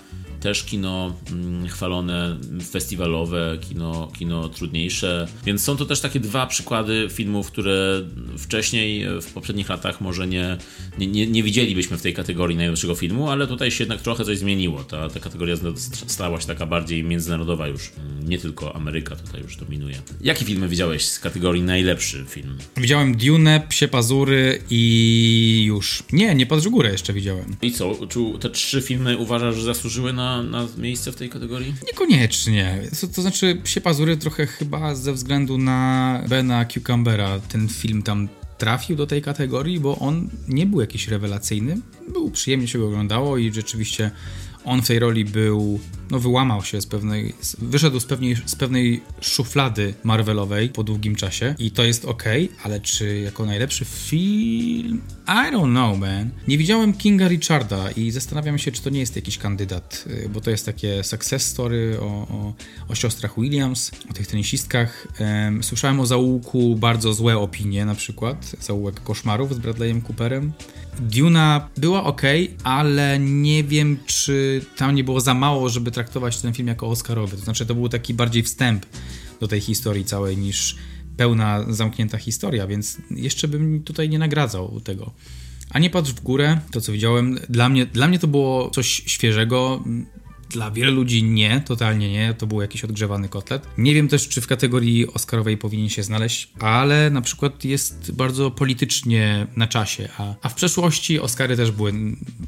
też 0.45 0.63
kino 0.63 1.13
mm, 1.31 1.67
chwalone, 1.67 2.37
festiwalowe, 2.71 3.57
kino, 3.61 4.11
kino 4.17 4.49
trudniejsze. 4.49 5.27
Więc 5.45 5.63
są 5.63 5.77
to 5.77 5.85
też 5.85 6.01
takie 6.01 6.19
dwa 6.19 6.47
przykłady 6.47 7.07
filmów, 7.11 7.51
które 7.51 8.01
wcześniej, 8.37 9.05
w 9.21 9.33
poprzednich 9.33 9.69
latach 9.69 10.01
może 10.01 10.27
nie, 10.27 10.57
nie, 10.97 11.27
nie 11.27 11.43
widzielibyśmy 11.43 11.97
w 11.97 12.01
tej 12.01 12.13
kategorii 12.13 12.57
najlepszego 12.57 12.95
filmu, 12.95 13.29
ale 13.29 13.47
tutaj 13.47 13.71
się 13.71 13.83
jednak 13.83 14.01
trochę 14.01 14.25
coś 14.25 14.37
zmieniło. 14.37 14.83
Ta, 14.83 15.09
ta 15.09 15.19
kategoria 15.19 15.55
stała 16.07 16.41
się 16.41 16.47
taka 16.47 16.65
bardziej 16.65 17.03
międzynarodowa 17.03 17.67
już. 17.67 17.91
Nie 18.25 18.37
tylko 18.37 18.75
Ameryka 18.75 19.15
tutaj 19.15 19.41
już 19.41 19.57
dominuje. 19.57 19.95
Jakie 20.21 20.45
filmy 20.45 20.67
widziałeś 20.67 21.05
z 21.05 21.19
kategorii 21.19 21.63
najlepszy 21.63 22.25
film? 22.27 22.57
Widziałem 22.77 23.17
Dune, 23.17 23.61
Psie 23.69 23.87
Pazury 23.87 24.61
i 24.69 25.63
już. 25.67 26.03
Nie, 26.11 26.35
nie 26.35 26.45
Patrz 26.45 26.67
Górę 26.67 26.91
jeszcze 26.91 27.13
widziałem. 27.13 27.55
I 27.61 27.71
co? 27.71 28.07
Czy 28.09 28.19
te 28.39 28.49
trzy 28.49 28.81
filmy 28.81 29.17
uważasz, 29.17 29.55
że 29.55 29.63
zasłużyły 29.63 30.13
na 30.13 30.34
na, 30.43 30.67
miejsce 30.77 31.11
w 31.11 31.15
tej 31.15 31.29
kategorii? 31.29 31.73
Niekoniecznie. 31.87 32.81
To, 33.01 33.07
to 33.07 33.21
znaczy, 33.21 33.61
Psie 33.63 33.81
Pazury 33.81 34.17
trochę 34.17 34.47
chyba 34.47 34.95
ze 34.95 35.13
względu 35.13 35.57
na 35.57 36.21
Bena 36.29 36.65
Cucumbera, 36.65 37.39
ten 37.39 37.69
film 37.69 38.03
tam 38.03 38.27
trafił 38.57 38.95
do 38.95 39.07
tej 39.07 39.21
kategorii, 39.21 39.79
bo 39.79 39.99
on 39.99 40.29
nie 40.47 40.65
był 40.65 40.81
jakiś 40.81 41.07
rewelacyjny. 41.07 41.77
Był 42.13 42.31
przyjemnie 42.31 42.67
się 42.67 42.79
go 42.79 42.87
oglądało 42.87 43.37
i 43.37 43.53
rzeczywiście 43.53 44.11
on 44.65 44.81
w 44.81 44.87
tej 44.87 44.99
roli 44.99 45.25
był, 45.25 45.79
no 46.11 46.19
wyłamał 46.19 46.63
się 46.63 46.81
z 46.81 46.85
pewnej, 46.85 47.33
wyszedł 47.57 47.99
z 47.99 48.05
pewnej, 48.05 48.35
z 48.45 48.55
pewnej 48.55 49.01
szuflady 49.21 49.93
Marvelowej 50.03 50.69
po 50.69 50.83
długim 50.83 51.15
czasie 51.15 51.55
i 51.59 51.71
to 51.71 51.83
jest 51.83 52.05
ok, 52.05 52.23
ale 52.63 52.79
czy 52.79 53.19
jako 53.19 53.45
najlepszy 53.45 53.85
film? 53.85 55.01
I 55.27 55.51
don't 55.53 55.71
know, 55.71 55.99
man. 55.99 56.29
Nie 56.47 56.57
widziałem 56.57 56.93
Kinga 56.93 57.27
Richarda 57.27 57.91
i 57.91 58.11
zastanawiam 58.11 58.57
się, 58.57 58.71
czy 58.71 58.81
to 58.81 58.89
nie 58.89 58.99
jest 58.99 59.15
jakiś 59.15 59.37
kandydat, 59.37 60.05
y, 60.07 60.29
bo 60.29 60.41
to 60.41 60.51
jest 60.51 60.65
takie 60.65 61.03
success 61.03 61.45
story 61.45 61.97
o, 62.01 62.05
o, 62.05 62.53
o 62.89 62.95
siostrach 62.95 63.35
Williams, 63.37 63.91
o 64.09 64.13
tych 64.13 64.27
tenisistkach. 64.27 65.07
Słyszałem 65.61 65.99
o 65.99 66.05
zaułku 66.05 66.75
bardzo 66.75 67.13
złe 67.13 67.37
opinie, 67.37 67.85
na 67.85 67.95
przykład 67.95 68.55
zaułek 68.59 69.03
koszmarów 69.03 69.55
z 69.55 69.57
Bradleyem 69.57 70.01
Cooperem. 70.01 70.53
Duna 70.99 71.69
była 71.77 72.03
ok, 72.03 72.21
ale 72.63 73.19
nie 73.19 73.63
wiem, 73.63 73.97
czy 74.05 74.54
tam 74.61 74.95
nie 74.95 75.03
było 75.03 75.21
za 75.21 75.33
mało, 75.33 75.69
żeby 75.69 75.91
traktować 75.91 76.41
ten 76.41 76.53
film 76.53 76.67
jako 76.67 76.87
Oscarowy. 76.87 77.37
To 77.37 77.43
znaczy, 77.43 77.65
to 77.65 77.75
był 77.75 77.89
taki 77.89 78.13
bardziej 78.13 78.43
wstęp 78.43 78.85
do 79.39 79.47
tej 79.47 79.61
historii 79.61 80.05
całej 80.05 80.37
niż 80.37 80.75
pełna, 81.17 81.65
zamknięta 81.69 82.17
historia, 82.17 82.67
więc 82.67 82.97
jeszcze 83.11 83.47
bym 83.47 83.83
tutaj 83.83 84.09
nie 84.09 84.19
nagradzał 84.19 84.81
tego. 84.81 85.11
A 85.69 85.79
nie 85.79 85.89
patrz 85.89 86.11
w 86.11 86.21
górę, 86.21 86.59
to 86.71 86.81
co 86.81 86.91
widziałem, 86.91 87.39
dla 87.49 87.69
mnie, 87.69 87.85
dla 87.85 88.07
mnie 88.07 88.19
to 88.19 88.27
było 88.27 88.69
coś 88.69 88.87
świeżego. 89.05 89.83
Dla 90.49 90.71
wielu 90.71 90.91
ludzi 90.91 91.23
nie, 91.23 91.61
totalnie 91.61 92.11
nie, 92.11 92.33
to 92.33 92.47
był 92.47 92.61
jakiś 92.61 92.83
odgrzewany 92.83 93.29
kotlet. 93.29 93.67
Nie 93.77 93.93
wiem 93.93 94.07
też, 94.07 94.27
czy 94.27 94.41
w 94.41 94.47
kategorii 94.47 95.13
Oscarowej 95.13 95.57
powinien 95.57 95.89
się 95.89 96.03
znaleźć, 96.03 96.49
ale 96.59 97.09
na 97.09 97.21
przykład 97.21 97.65
jest 97.65 98.11
bardzo 98.11 98.51
politycznie 98.51 99.47
na 99.55 99.67
czasie, 99.67 100.09
a, 100.17 100.33
a 100.41 100.49
w 100.49 100.53
przeszłości 100.53 101.19
Oscary 101.19 101.57
też 101.57 101.71
były 101.71 101.93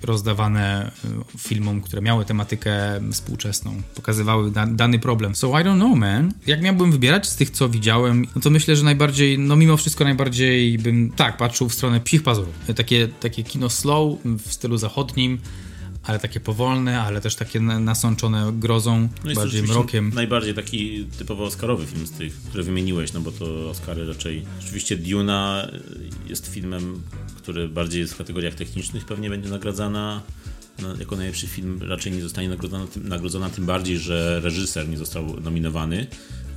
rozdawane 0.03 0.91
y, 1.35 1.37
filmom, 1.37 1.81
które 1.81 2.01
miały 2.01 2.25
tematykę 2.25 3.01
współczesną, 3.11 3.81
pokazywały 3.95 4.51
da, 4.51 4.65
dany 4.65 4.99
problem. 4.99 5.35
So 5.35 5.47
I 5.59 5.63
don't 5.63 5.75
know, 5.75 5.97
man. 5.97 6.33
Jak 6.47 6.61
miałbym 6.61 6.91
wybierać 6.91 7.27
z 7.27 7.35
tych, 7.35 7.49
co 7.49 7.69
widziałem, 7.69 8.27
no 8.35 8.41
to 8.41 8.49
myślę, 8.49 8.75
że 8.75 8.83
najbardziej, 8.83 9.39
no 9.39 9.55
mimo 9.55 9.77
wszystko 9.77 10.03
najbardziej 10.03 10.77
bym, 10.77 11.11
tak, 11.15 11.37
patrzył 11.37 11.69
w 11.69 11.73
stronę 11.73 11.99
psich 11.99 12.23
pazurów. 12.23 12.53
Takie, 12.75 13.07
takie 13.07 13.43
kino 13.43 13.69
slow 13.69 14.17
w 14.25 14.53
stylu 14.53 14.77
zachodnim, 14.77 15.39
ale 16.07 16.19
takie 16.19 16.39
powolne, 16.39 17.01
ale 17.01 17.21
też 17.21 17.35
takie 17.35 17.59
nasączone 17.59 18.53
grozą, 18.53 19.09
no 19.25 19.33
bardziej 19.33 19.63
mrokiem. 19.63 20.11
Najbardziej 20.15 20.53
taki 20.53 21.05
typowo 21.17 21.43
Oscarowy 21.43 21.85
film 21.85 22.07
z 22.07 22.11
tych, 22.11 22.33
które 22.33 22.63
wymieniłeś, 22.63 23.13
no 23.13 23.21
bo 23.21 23.31
to 23.31 23.69
Oscary 23.69 24.07
raczej. 24.07 24.45
Oczywiście 24.59 24.97
Duna 24.97 25.67
jest 26.27 26.47
filmem, 26.47 27.01
który 27.37 27.69
bardziej 27.69 28.01
jest 28.01 28.13
w 28.13 28.17
kategoriach 28.17 28.55
technicznych, 28.55 29.05
pewnie 29.05 29.29
będzie 29.29 29.49
nagradzana. 29.49 30.21
No, 30.81 30.95
jako 30.99 31.15
najlepszy 31.15 31.47
film 31.47 31.79
raczej 31.87 32.11
nie 32.11 32.21
zostanie 32.21 32.49
nagrodzona, 32.49 32.87
tym, 32.87 33.07
nagrodzona, 33.07 33.49
tym 33.49 33.65
bardziej, 33.65 33.97
że 33.97 34.39
reżyser 34.39 34.89
nie 34.89 34.97
został 34.97 35.39
nominowany. 35.41 36.07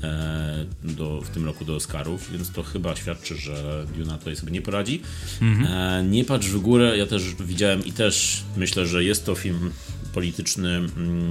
E, 0.02 0.64
do, 0.84 1.20
w 1.20 1.28
tym 1.28 1.44
roku 1.44 1.64
do 1.64 1.76
Oscarów, 1.76 2.32
więc 2.32 2.50
to 2.50 2.62
chyba 2.62 2.96
świadczy, 2.96 3.36
że 3.36 3.86
Duna 3.96 4.18
tutaj 4.18 4.36
sobie 4.36 4.52
nie 4.52 4.62
poradzi. 4.62 5.02
Mhm. 5.42 5.66
E, 5.72 6.08
nie 6.10 6.24
patrz 6.24 6.46
w 6.46 6.60
górę, 6.60 6.98
ja 6.98 7.06
też 7.06 7.34
widziałem 7.34 7.84
i 7.84 7.92
też 7.92 8.42
myślę, 8.56 8.86
że 8.86 9.04
jest 9.04 9.26
to 9.26 9.34
film 9.34 9.70
polityczny. 10.12 10.76
Mm, 10.76 11.30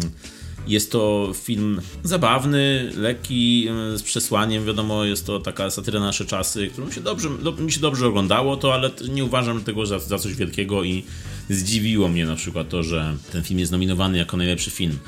jest 0.67 0.91
to 0.91 1.31
film 1.35 1.81
zabawny, 2.03 2.91
lekki, 2.95 3.67
e, 3.67 3.97
z 3.97 4.03
przesłaniem, 4.03 4.65
wiadomo, 4.65 5.05
jest 5.05 5.25
to 5.25 5.39
taka 5.39 5.69
satyra 5.69 5.99
na 5.99 6.05
nasze 6.05 6.25
czasy, 6.25 6.67
którą 6.67 6.91
się 6.91 7.01
dobrze, 7.01 7.29
do, 7.43 7.51
mi 7.51 7.71
się 7.71 7.79
dobrze 7.79 8.07
oglądało 8.07 8.57
to, 8.57 8.73
ale 8.73 8.91
nie 9.09 9.25
uważam 9.25 9.63
tego 9.63 9.85
za, 9.85 9.99
za 9.99 10.17
coś 10.17 10.35
wielkiego 10.35 10.83
i 10.83 11.03
zdziwiło 11.49 12.07
mnie 12.07 12.25
na 12.25 12.35
przykład 12.35 12.69
to, 12.69 12.83
że 12.83 13.15
ten 13.31 13.43
film 13.43 13.59
jest 13.59 13.71
nominowany 13.71 14.17
jako 14.17 14.37
najlepszy 14.37 14.71
film 14.71 14.99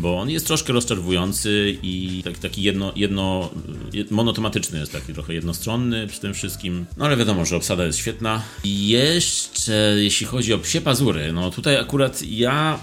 bo 0.00 0.18
on 0.18 0.30
jest 0.30 0.46
troszkę 0.46 0.72
rozczarowujący 0.72 1.78
i 1.82 2.22
taki, 2.24 2.40
taki 2.40 2.62
jedno, 2.62 2.92
jedno, 2.96 3.50
monotematyczny 4.10 4.78
jest 4.78 4.92
taki 4.92 5.14
trochę 5.14 5.34
jednostronny 5.34 6.06
przy 6.06 6.20
tym 6.20 6.34
wszystkim. 6.34 6.86
No 6.96 7.04
ale 7.04 7.16
wiadomo, 7.16 7.44
że 7.44 7.56
obsada 7.56 7.84
jest 7.84 7.98
świetna. 7.98 8.42
I 8.64 8.88
jeszcze 8.88 9.94
jeśli 9.96 10.26
chodzi 10.26 10.54
o 10.54 10.58
psie 10.58 10.80
pazury, 10.80 11.32
no 11.32 11.50
tutaj 11.50 11.76
akurat 11.76 12.22
ja 12.22 12.80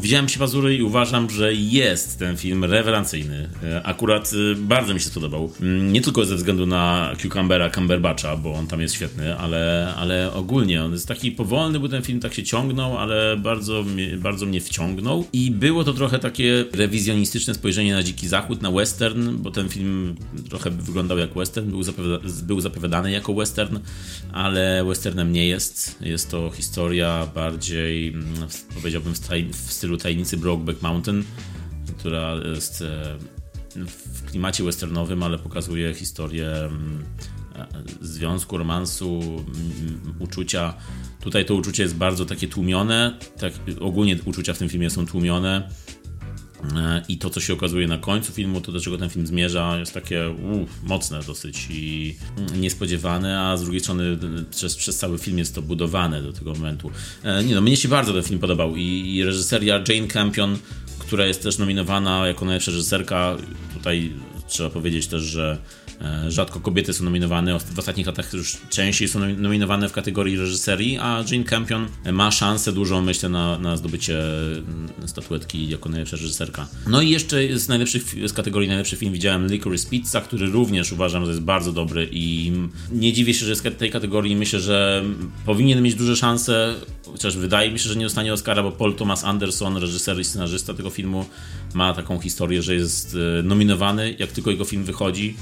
widziałem 0.00 0.26
psie 0.26 0.38
pazury 0.38 0.76
i 0.76 0.82
uważam, 0.82 1.30
że 1.30 1.54
jest 1.54 2.18
ten 2.18 2.36
film 2.36 2.64
rewelacyjny. 2.64 3.48
E, 3.62 3.82
akurat 3.82 4.30
e, 4.52 4.54
bardzo 4.54 4.94
mi 4.94 5.00
się 5.00 5.10
podobał. 5.10 5.52
Mm, 5.60 5.92
nie 5.92 6.00
tylko 6.00 6.24
ze 6.24 6.36
względu 6.36 6.66
na 6.66 7.12
Cucumbera 7.22 7.70
Cumberbatcha, 7.70 8.36
bo 8.36 8.52
on 8.54 8.66
tam 8.66 8.80
jest 8.80 8.94
świetny, 8.94 9.38
ale, 9.38 9.94
ale 9.96 10.32
ogólnie 10.32 10.84
on 10.84 10.92
jest 10.92 11.08
taki 11.08 11.32
powolny, 11.32 11.80
bo 11.80 11.88
ten 11.88 12.02
film 12.02 12.20
tak 12.20 12.34
się 12.34 12.42
ciągnął, 12.42 12.98
ale 12.98 13.36
bardzo, 13.36 13.84
bardzo 14.18 14.46
mnie 14.46 14.60
wciągnął 14.60 15.26
i 15.32 15.50
było 15.50 15.84
to 15.84 15.92
trochę 15.92 16.18
takie 16.36 16.64
rewizjonistyczne 16.72 17.54
spojrzenie 17.54 17.92
na 17.92 18.02
Dziki 18.02 18.28
Zachód, 18.28 18.62
na 18.62 18.70
western, 18.70 19.36
bo 19.36 19.50
ten 19.50 19.68
film 19.68 20.16
trochę 20.48 20.70
wyglądał 20.70 21.18
jak 21.18 21.34
western, 21.34 21.70
był, 21.70 21.82
zapowiada 21.82 22.28
był 22.42 22.60
zapowiadany 22.60 23.10
jako 23.10 23.34
western, 23.34 23.78
ale 24.32 24.84
westernem 24.84 25.32
nie 25.32 25.46
jest. 25.46 25.96
Jest 26.00 26.30
to 26.30 26.50
historia 26.50 27.28
bardziej, 27.34 28.08
mm, 28.08 28.26
powiedziałbym, 28.74 29.12
w 29.52 29.72
stylu 29.72 29.96
tajemnicy 29.96 30.36
Brokeback 30.36 30.82
Mountain, 30.82 31.24
która 31.98 32.34
jest 32.54 32.82
e, 32.82 33.18
w 33.86 34.30
klimacie 34.30 34.64
westernowym, 34.64 35.22
ale 35.22 35.38
pokazuje 35.38 35.94
historię 35.94 36.50
mm, 36.50 37.04
e, 37.54 37.66
związku, 38.00 38.58
romansu, 38.58 39.20
mm, 39.20 40.14
uczucia. 40.18 40.74
Tutaj 41.20 41.44
to 41.44 41.54
uczucie 41.54 41.82
jest 41.82 41.96
bardzo 41.96 42.26
takie 42.26 42.48
tłumione. 42.48 43.18
Tak, 43.38 43.52
ogólnie 43.80 44.16
uczucia 44.24 44.54
w 44.54 44.58
tym 44.58 44.68
filmie 44.68 44.90
są 44.90 45.06
tłumione. 45.06 45.68
I 47.08 47.18
to, 47.18 47.30
co 47.30 47.40
się 47.40 47.52
okazuje 47.52 47.86
na 47.86 47.98
końcu 47.98 48.32
filmu, 48.32 48.60
to 48.60 48.72
do 48.72 48.80
czego 48.80 48.98
ten 48.98 49.10
film 49.10 49.26
zmierza, 49.26 49.78
jest 49.78 49.94
takie 49.94 50.34
mocne 50.82 51.20
dosyć 51.26 51.66
i 51.70 52.16
niespodziewane, 52.56 53.40
a 53.40 53.56
z 53.56 53.62
drugiej 53.62 53.80
strony 53.80 54.18
przez, 54.50 54.76
przez 54.76 54.98
cały 54.98 55.18
film 55.18 55.38
jest 55.38 55.54
to 55.54 55.62
budowane 55.62 56.22
do 56.22 56.32
tego 56.32 56.54
momentu. 56.54 56.90
E, 57.22 57.44
nie 57.44 57.54
no, 57.54 57.60
mnie 57.60 57.76
się 57.76 57.88
bardzo 57.88 58.12
ten 58.12 58.22
film 58.22 58.38
podobał 58.38 58.76
i, 58.76 59.14
i 59.14 59.24
reżyseria 59.24 59.84
Jane 59.88 60.08
Campion, 60.08 60.58
która 60.98 61.26
jest 61.26 61.42
też 61.42 61.58
nominowana 61.58 62.26
jako 62.26 62.44
najlepsza 62.44 62.70
reżyserka, 62.70 63.36
tutaj 63.74 64.12
trzeba 64.48 64.70
powiedzieć 64.70 65.06
też, 65.06 65.22
że 65.22 65.58
rzadko 66.28 66.60
kobiety 66.60 66.92
są 66.92 67.04
nominowane, 67.04 67.58
w 67.58 67.78
ostatnich 67.78 68.06
latach 68.06 68.32
już 68.32 68.56
częściej 68.70 69.08
są 69.08 69.20
nominowane 69.34 69.88
w 69.88 69.92
kategorii 69.92 70.36
reżyserii, 70.36 70.98
a 70.98 71.24
Jane 71.30 71.44
Campion 71.44 71.86
ma 72.12 72.30
szansę 72.30 72.72
dużą, 72.72 73.02
myślę, 73.02 73.28
na, 73.28 73.58
na 73.58 73.76
zdobycie 73.76 74.18
mm, 74.18 74.88
statuetki 75.06 75.68
jako 75.68 75.88
najlepsza 75.88 76.16
reżyserka. 76.16 76.68
No 76.86 77.02
i 77.02 77.10
jeszcze 77.10 77.58
z 77.58 77.68
najlepszych, 77.68 78.28
z 78.28 78.32
kategorii 78.32 78.68
najlepszy 78.68 78.96
film 78.96 79.12
widziałem 79.12 79.46
Licorice 79.46 79.90
Pizza, 79.90 80.20
który 80.20 80.46
również 80.46 80.92
uważam, 80.92 81.24
że 81.24 81.30
jest 81.30 81.42
bardzo 81.42 81.72
dobry 81.72 82.08
i 82.12 82.52
nie 82.92 83.12
dziwię 83.12 83.34
się, 83.34 83.44
że 83.44 83.50
jest 83.50 83.66
tej 83.78 83.90
kategorii. 83.90 84.36
Myślę, 84.36 84.60
że 84.60 85.04
powinien 85.46 85.82
mieć 85.82 85.94
duże 85.94 86.16
szanse, 86.16 86.74
chociaż 87.04 87.36
wydaje 87.36 87.70
mi 87.70 87.78
się, 87.78 87.88
że 87.88 87.96
nie 87.96 88.04
dostanie 88.04 88.32
Oscara, 88.32 88.62
bo 88.62 88.72
Paul 88.72 88.94
Thomas 88.94 89.24
Anderson, 89.24 89.76
reżyser 89.76 90.20
i 90.20 90.24
scenarzysta 90.24 90.74
tego 90.74 90.90
filmu, 90.90 91.26
ma 91.74 91.94
taką 91.94 92.20
historię, 92.20 92.62
że 92.62 92.74
jest 92.74 93.16
e, 93.38 93.42
nominowany, 93.42 94.16
jak 94.18 94.32
tylko 94.32 94.50
jego 94.50 94.64
film 94.64 94.84
wychodzi 94.84 95.36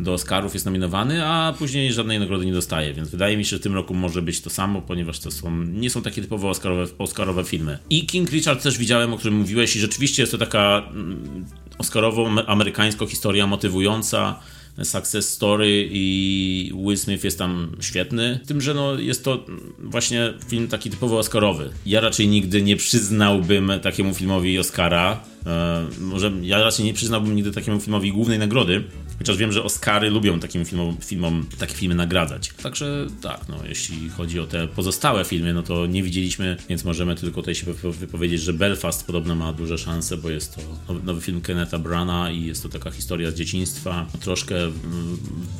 do 0.00 0.12
Oscarów 0.12 0.54
jest 0.54 0.66
nominowany, 0.66 1.26
a 1.26 1.54
później 1.58 1.92
żadnej 1.92 2.18
nagrody 2.18 2.46
nie 2.46 2.52
dostaje, 2.52 2.94
więc 2.94 3.10
wydaje 3.10 3.36
mi 3.36 3.44
się, 3.44 3.50
że 3.50 3.58
w 3.58 3.62
tym 3.62 3.74
roku 3.74 3.94
może 3.94 4.22
być 4.22 4.40
to 4.40 4.50
samo, 4.50 4.82
ponieważ 4.82 5.18
to 5.18 5.30
są, 5.30 5.64
nie 5.64 5.90
są 5.90 6.02
takie 6.02 6.22
typowo 6.22 6.48
Oscarowe, 6.48 6.86
Oscarowe 6.98 7.44
filmy. 7.44 7.78
I 7.90 8.06
King 8.06 8.30
Richard 8.30 8.62
też 8.62 8.78
widziałem, 8.78 9.12
o 9.12 9.18
którym 9.18 9.38
mówiłeś 9.38 9.76
i 9.76 9.80
rzeczywiście 9.80 10.22
jest 10.22 10.32
to 10.32 10.38
taka 10.38 10.82
mm, 10.90 11.44
Oscarowo-amerykańska 11.78 13.06
historia 13.06 13.46
motywująca, 13.46 14.40
success 14.84 15.28
story 15.28 15.88
i 15.92 16.72
Will 16.86 16.98
Smith 16.98 17.24
jest 17.24 17.38
tam 17.38 17.76
świetny. 17.80 18.40
Tym, 18.46 18.60
że 18.60 18.74
no, 18.74 18.94
jest 18.94 19.24
to 19.24 19.46
właśnie 19.78 20.32
film 20.48 20.68
taki 20.68 20.90
typowo 20.90 21.18
Oscarowy. 21.18 21.70
Ja 21.86 22.00
raczej 22.00 22.28
nigdy 22.28 22.62
nie 22.62 22.76
przyznałbym 22.76 23.72
takiemu 23.82 24.14
filmowi 24.14 24.58
Oscara. 24.58 25.20
E, 25.46 25.86
może 26.00 26.32
ja 26.42 26.62
raczej 26.62 26.84
nie 26.84 26.94
przyznałbym 26.94 27.36
nigdy 27.36 27.52
takiemu 27.52 27.80
filmowi 27.80 28.12
głównej 28.12 28.38
nagrody, 28.38 28.84
Chociaż 29.20 29.36
wiem, 29.36 29.52
że 29.52 29.62
Oscary 29.62 30.10
lubią 30.10 30.40
takim 30.40 30.64
filmom, 30.64 30.96
filmom 31.00 31.46
takie 31.58 31.74
filmy 31.74 31.94
nagradzać. 31.94 32.50
Także 32.62 33.06
tak, 33.22 33.40
no, 33.48 33.56
jeśli 33.68 34.08
chodzi 34.08 34.40
o 34.40 34.46
te 34.46 34.68
pozostałe 34.68 35.24
filmy, 35.24 35.54
no 35.54 35.62
to 35.62 35.86
nie 35.86 36.02
widzieliśmy, 36.02 36.56
więc 36.68 36.84
możemy 36.84 37.14
tylko 37.14 37.40
tutaj 37.40 37.54
się 37.54 37.66
wypowiedzieć, 37.72 38.40
że 38.40 38.52
Belfast 38.52 39.06
podobno 39.06 39.34
ma 39.34 39.52
duże 39.52 39.78
szanse, 39.78 40.16
bo 40.16 40.30
jest 40.30 40.56
to 40.56 40.94
nowy 41.04 41.20
film 41.20 41.40
Kenneta 41.40 41.78
Brana 41.78 42.30
i 42.30 42.44
jest 42.44 42.62
to 42.62 42.68
taka 42.68 42.90
historia 42.90 43.30
z 43.30 43.34
dzieciństwa, 43.34 44.06
troszkę 44.20 44.54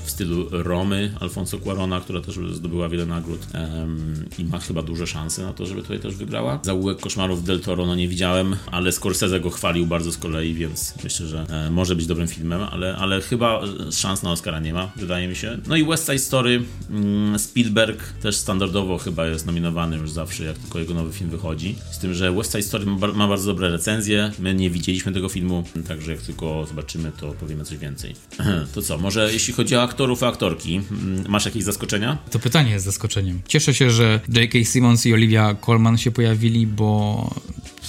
w 0.04 0.10
stylu 0.10 0.48
Romy 0.50 1.14
Alfonso 1.20 1.58
Cuarona, 1.58 2.00
która 2.00 2.20
też 2.20 2.38
zdobyła 2.52 2.88
wiele 2.88 3.06
nagród 3.06 3.46
um, 3.54 4.24
i 4.38 4.44
ma 4.44 4.58
chyba 4.58 4.82
duże 4.82 5.06
szanse 5.06 5.42
na 5.42 5.52
to, 5.52 5.66
żeby 5.66 5.82
tutaj 5.82 6.00
też 6.00 6.16
wygrała. 6.16 6.60
Zaułek 6.62 7.00
Koszmarów 7.00 7.44
Del 7.44 7.60
Toro 7.60 7.86
no 7.86 7.94
nie 7.94 8.08
widziałem, 8.08 8.56
ale 8.70 8.92
Scorsese 8.92 9.40
go 9.40 9.50
chwalił 9.50 9.86
bardzo 9.86 10.12
z 10.12 10.18
kolei, 10.18 10.54
więc 10.54 10.94
myślę, 11.04 11.26
że 11.26 11.46
e, 11.50 11.70
może 11.70 11.96
być 11.96 12.06
dobrym 12.06 12.28
filmem, 12.28 12.62
ale, 12.62 12.96
ale 12.96 13.20
chyba 13.20 13.49
szans 13.90 14.22
na 14.22 14.32
Oscara 14.32 14.60
nie 14.60 14.72
ma, 14.72 14.90
wydaje 14.96 15.28
mi 15.28 15.36
się. 15.36 15.58
No 15.66 15.76
i 15.76 15.84
West 15.84 16.06
Side 16.06 16.18
Story, 16.18 16.62
mm, 16.90 17.38
Spielberg 17.38 18.12
też 18.22 18.36
standardowo 18.36 18.98
chyba 18.98 19.26
jest 19.26 19.46
nominowany 19.46 19.96
już 19.96 20.10
zawsze, 20.10 20.44
jak 20.44 20.58
tylko 20.58 20.78
jego 20.78 20.94
nowy 20.94 21.12
film 21.12 21.30
wychodzi. 21.30 21.74
Z 21.90 21.98
tym, 21.98 22.14
że 22.14 22.32
West 22.32 22.52
Side 22.52 22.62
Story 22.62 22.86
ma 23.14 23.28
bardzo 23.28 23.46
dobre 23.46 23.70
recenzje. 23.70 24.32
My 24.38 24.54
nie 24.54 24.70
widzieliśmy 24.70 25.12
tego 25.12 25.28
filmu, 25.28 25.64
także 25.88 26.12
jak 26.12 26.22
tylko 26.22 26.66
zobaczymy, 26.66 27.12
to 27.20 27.32
powiemy 27.32 27.64
coś 27.64 27.78
więcej. 27.78 28.14
To 28.74 28.82
co, 28.82 28.98
może 28.98 29.32
jeśli 29.32 29.54
chodzi 29.54 29.76
o 29.76 29.82
aktorów 29.82 30.22
i 30.22 30.24
aktorki, 30.24 30.80
mm, 30.90 31.24
masz 31.28 31.44
jakieś 31.44 31.64
zaskoczenia? 31.64 32.18
To 32.30 32.38
pytanie 32.38 32.70
jest 32.70 32.84
zaskoczeniem. 32.84 33.40
Cieszę 33.48 33.74
się, 33.74 33.90
że 33.90 34.20
J.K. 34.28 34.64
Simmons 34.64 35.06
i 35.06 35.14
Olivia 35.14 35.54
Colman 35.54 35.98
się 35.98 36.10
pojawili, 36.10 36.66
bo 36.66 37.30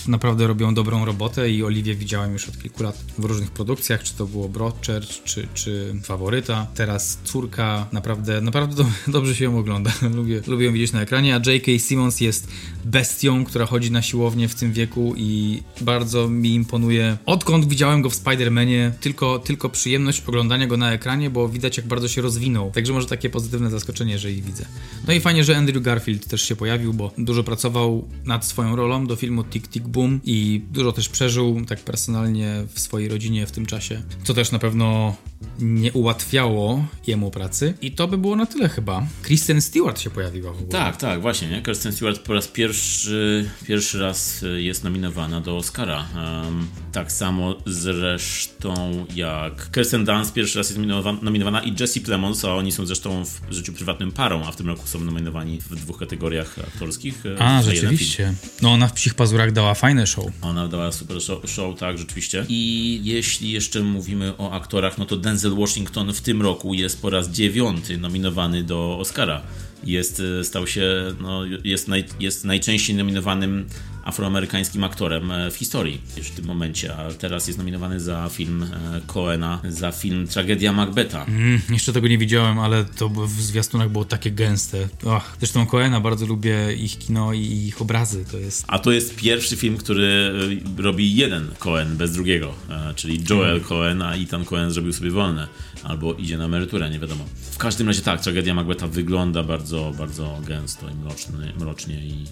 naprawdę 0.08 0.48
robią 0.48 0.74
dobrą 0.74 1.06
robotę 1.06 1.50
i 1.50 1.64
Oliwię 1.64 1.96
widziałem 1.96 2.34
już 2.34 2.50
od 2.50 2.62
kilku 2.62 2.84
lat 2.84 3.04
w 3.18 3.26
różnych 3.26 3.52
produkcjach, 3.52 4.04
czy 4.04 4.14
to 4.14 4.26
było 4.26 4.50
Broadchurch, 4.50 5.24
czy, 5.24 5.48
czy 5.54 5.96
Faworyta. 6.04 6.68
Teraz 6.76 7.20
córka, 7.24 7.88
naprawdę, 7.92 8.42
naprawdę 8.42 8.76
do, 8.76 8.86
dobrze 9.18 9.36
się 9.36 9.46
ją 9.46 9.58
ogląda. 9.58 9.92
lubię, 10.18 10.42
lubię 10.48 10.66
ją 10.66 10.74
widzieć 10.74 10.94
na 10.94 11.02
ekranie, 11.02 11.36
a 11.36 11.52
J.K. 11.52 11.72
Simmons 11.80 12.22
jest 12.22 12.48
bestią, 12.86 13.46
która 13.46 13.66
chodzi 13.66 13.92
na 13.92 14.02
siłownię 14.02 14.48
w 14.48 14.56
tym 14.56 14.74
wieku 14.74 15.14
i 15.18 15.62
bardzo 15.82 16.28
mi 16.28 16.54
imponuje. 16.54 17.18
Odkąd 17.26 17.66
widziałem 17.66 18.02
go 18.02 18.10
w 18.10 18.16
Spider-Manie, 18.16 18.92
tylko, 19.00 19.40
tylko 19.40 19.70
przyjemność 19.70 20.24
oglądania 20.28 20.68
go 20.68 20.78
na 20.78 20.92
ekranie, 20.92 21.30
bo 21.30 21.50
widać 21.50 21.78
jak 21.78 21.88
bardzo 21.88 22.08
się 22.08 22.22
rozwinął. 22.22 22.72
Także 22.72 22.94
może 22.94 23.08
takie 23.08 23.30
pozytywne 23.30 23.70
zaskoczenie, 23.70 24.20
że 24.20 24.32
ich 24.32 24.44
widzę. 24.44 24.66
No 25.08 25.14
i 25.14 25.20
fajnie, 25.20 25.44
że 25.44 25.58
Andrew 25.58 25.84
Garfield 25.84 26.28
też 26.28 26.42
się 26.42 26.56
pojawił, 26.56 26.94
bo 26.94 27.12
dużo 27.18 27.44
pracował 27.44 28.08
nad 28.26 28.46
swoją 28.46 28.76
rolą 28.76 29.08
do 29.08 29.16
filmu 29.16 29.44
Tick 29.44 29.68
Tick 29.68 29.88
Boom 29.92 30.20
i 30.24 30.62
dużo 30.72 30.92
też 30.92 31.10
przeżył 31.10 31.66
tak 31.66 31.80
personalnie 31.80 32.64
w 32.74 32.80
swojej 32.80 33.10
rodzinie 33.10 33.48
w 33.48 33.52
tym 33.52 33.66
czasie, 33.66 34.02
co 34.24 34.34
też 34.34 34.52
na 34.52 34.60
pewno 34.60 35.16
nie 35.60 35.94
ułatwiało 35.94 36.86
jemu 37.08 37.32
pracy. 37.32 37.74
I 37.82 37.92
to 37.92 38.08
by 38.08 38.18
było 38.18 38.36
na 38.36 38.46
tyle 38.46 38.70
chyba. 38.70 39.08
Kristen 39.22 39.62
Stewart 39.62 40.00
się 40.00 40.10
pojawiła 40.10 40.52
w 40.52 40.56
ogóle. 40.56 40.70
Tak, 40.70 40.98
tak, 40.98 41.22
właśnie. 41.22 41.48
Nie? 41.48 41.62
Kristen 41.62 41.92
Stewart 41.92 42.20
po 42.20 42.34
raz 42.34 42.48
pierwszy, 42.48 43.50
pierwszy 43.68 44.00
raz 44.00 44.46
jest 44.58 44.84
nominowana 44.84 45.42
do 45.42 45.58
Oscara. 45.58 46.06
Um, 46.16 46.68
tak 46.92 47.12
samo 47.12 47.56
zresztą 47.66 49.06
jak 49.16 49.72
Kirsten 49.72 50.06
Dunst 50.06 50.34
pierwszy 50.34 50.58
raz 50.58 50.70
jest 50.70 50.82
nominowana 51.22 51.64
i 51.64 51.76
Jesse 51.80 52.00
Plemons, 52.00 52.46
a 52.46 52.56
oni 52.56 52.72
są 52.72 52.86
zresztą 52.86 53.26
w 53.26 53.54
życiu 53.54 53.74
prywatnym 53.74 54.12
parą, 54.12 54.46
a 54.46 54.52
w 54.52 54.56
tym 54.56 54.68
roku 54.68 54.88
są 54.88 55.00
nominowani 55.00 55.60
w 55.62 55.76
dwóch 55.76 56.00
kategoriach 56.00 56.60
aktorskich. 56.60 57.26
E, 57.26 57.42
a, 57.42 57.62
rzeczywiście. 57.62 58.34
No 58.62 58.72
ona 58.72 58.88
w 58.88 58.94
Psich 58.94 59.14
Pazurach 59.14 59.52
dała 59.52 59.74
fajne 59.74 60.08
show. 60.08 60.26
Ona 60.42 60.68
dała 60.68 60.92
super 60.92 61.22
show, 61.22 61.50
show, 61.50 61.80
tak, 61.80 61.98
rzeczywiście. 61.98 62.46
I 62.50 63.02
jeśli 63.04 63.52
jeszcze 63.52 63.80
mówimy 63.80 64.34
o 64.38 64.52
aktorach, 64.52 64.98
no 64.98 65.06
to 65.06 65.18
Denzel 65.32 65.56
Washington 65.56 66.14
w 66.14 66.22
tym 66.22 66.42
roku 66.42 66.74
jest 66.74 67.02
po 67.02 67.10
raz 67.10 67.30
dziewiąty 67.30 67.98
nominowany 67.98 68.64
do 68.64 68.98
Oscara. 69.00 69.42
Jest, 69.84 70.22
e, 70.40 70.44
stał 70.44 70.68
się, 70.68 71.16
no, 71.22 71.42
jest, 71.64 71.88
naj, 71.88 72.06
jest 72.20 72.46
najczęściej 72.46 72.96
nominowanym 72.96 73.66
afroamerykańskim 74.04 74.84
aktorem 74.84 75.32
e, 75.32 75.52
w 75.52 75.56
historii 75.56 76.02
już 76.18 76.28
w 76.28 76.36
tym 76.36 76.46
momencie, 76.46 76.96
a 76.96 77.14
teraz 77.14 77.48
jest 77.48 77.60
nominowany 77.60 78.00
za 78.00 78.30
film 78.30 78.64
e, 78.64 79.02
Coena, 79.08 79.62
za 79.70 79.92
film 79.92 80.28
Tragedia 80.28 80.74
Macbeta. 80.74 81.26
Mm, 81.26 81.62
jeszcze 81.70 81.94
tego 81.94 82.08
nie 82.08 82.18
widziałem, 82.18 82.60
ale 82.60 82.86
to 82.86 83.10
w 83.10 83.42
zwiastunach 83.42 83.90
było 83.90 84.06
takie 84.06 84.32
gęste. 84.32 84.90
Ach, 85.10 85.36
zresztą 85.40 85.66
Coena 85.66 86.00
bardzo 86.00 86.26
lubię 86.26 86.74
ich 86.74 86.98
kino 86.98 87.34
i 87.34 87.42
ich 87.42 87.82
obrazy, 87.82 88.26
to 88.32 88.38
jest... 88.38 88.64
A 88.68 88.80
to 88.80 88.92
jest 88.92 89.16
pierwszy 89.16 89.56
film, 89.56 89.78
który 89.78 90.34
e, 90.78 90.82
robi 90.82 91.16
jeden 91.16 91.48
Coen 91.60 91.98
bez 91.98 92.14
drugiego, 92.14 92.54
czyli 92.96 93.24
Joel 93.30 93.56
mm. 93.56 93.64
Coen, 93.64 94.02
a 94.02 94.16
Ethan 94.16 94.46
Coen 94.46 94.72
zrobił 94.72 94.94
sobie 94.94 95.12
wolne, 95.12 95.48
albo 95.84 96.14
idzie 96.14 96.38
na 96.38 96.46
emeryturę, 96.46 96.90
nie 96.90 97.00
wiadomo. 97.00 97.26
W 97.52 97.58
każdym 97.58 97.88
razie 97.88 98.02
tak, 98.02 98.22
Tragedia 98.22 98.54
Macbeta 98.54 98.88
wygląda 98.88 99.44
bardzo, 99.44 99.94
bardzo 99.98 100.42
gęsto 100.48 100.90
i 100.90 100.96
mrocznie, 100.96 101.54
mrocznie 101.60 101.96
i 101.96 102.26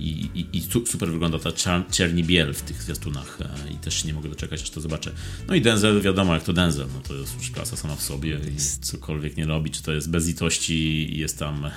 i, 0.00 0.30
i, 0.34 0.46
i 0.52 0.62
super 0.86 1.12
wygląda 1.12 1.38
ta 1.38 1.52
czerni 1.90 2.24
biel 2.24 2.54
w 2.54 2.62
tych 2.62 2.82
zwiastunach 2.82 3.38
e, 3.40 3.72
i 3.72 3.74
też 3.74 4.04
nie 4.04 4.14
mogę 4.14 4.28
doczekać, 4.28 4.62
aż 4.62 4.70
to 4.70 4.80
zobaczę. 4.80 5.12
No 5.48 5.54
i 5.54 5.60
Denzel, 5.60 6.00
wiadomo 6.00 6.34
jak 6.34 6.42
to 6.42 6.52
Denzel, 6.52 6.86
no 6.94 7.00
to 7.00 7.14
jest 7.14 7.36
już 7.38 7.50
klasa 7.50 7.76
sama 7.76 7.96
w 7.96 8.02
sobie 8.02 8.40
i 8.56 8.80
cokolwiek 8.80 9.36
nie 9.36 9.46
robi, 9.46 9.70
czy 9.70 9.82
to 9.82 9.92
jest 9.92 10.10
bez 10.10 10.26
litości 10.26 10.74
i 11.14 11.18
jest 11.18 11.38
tam 11.38 11.70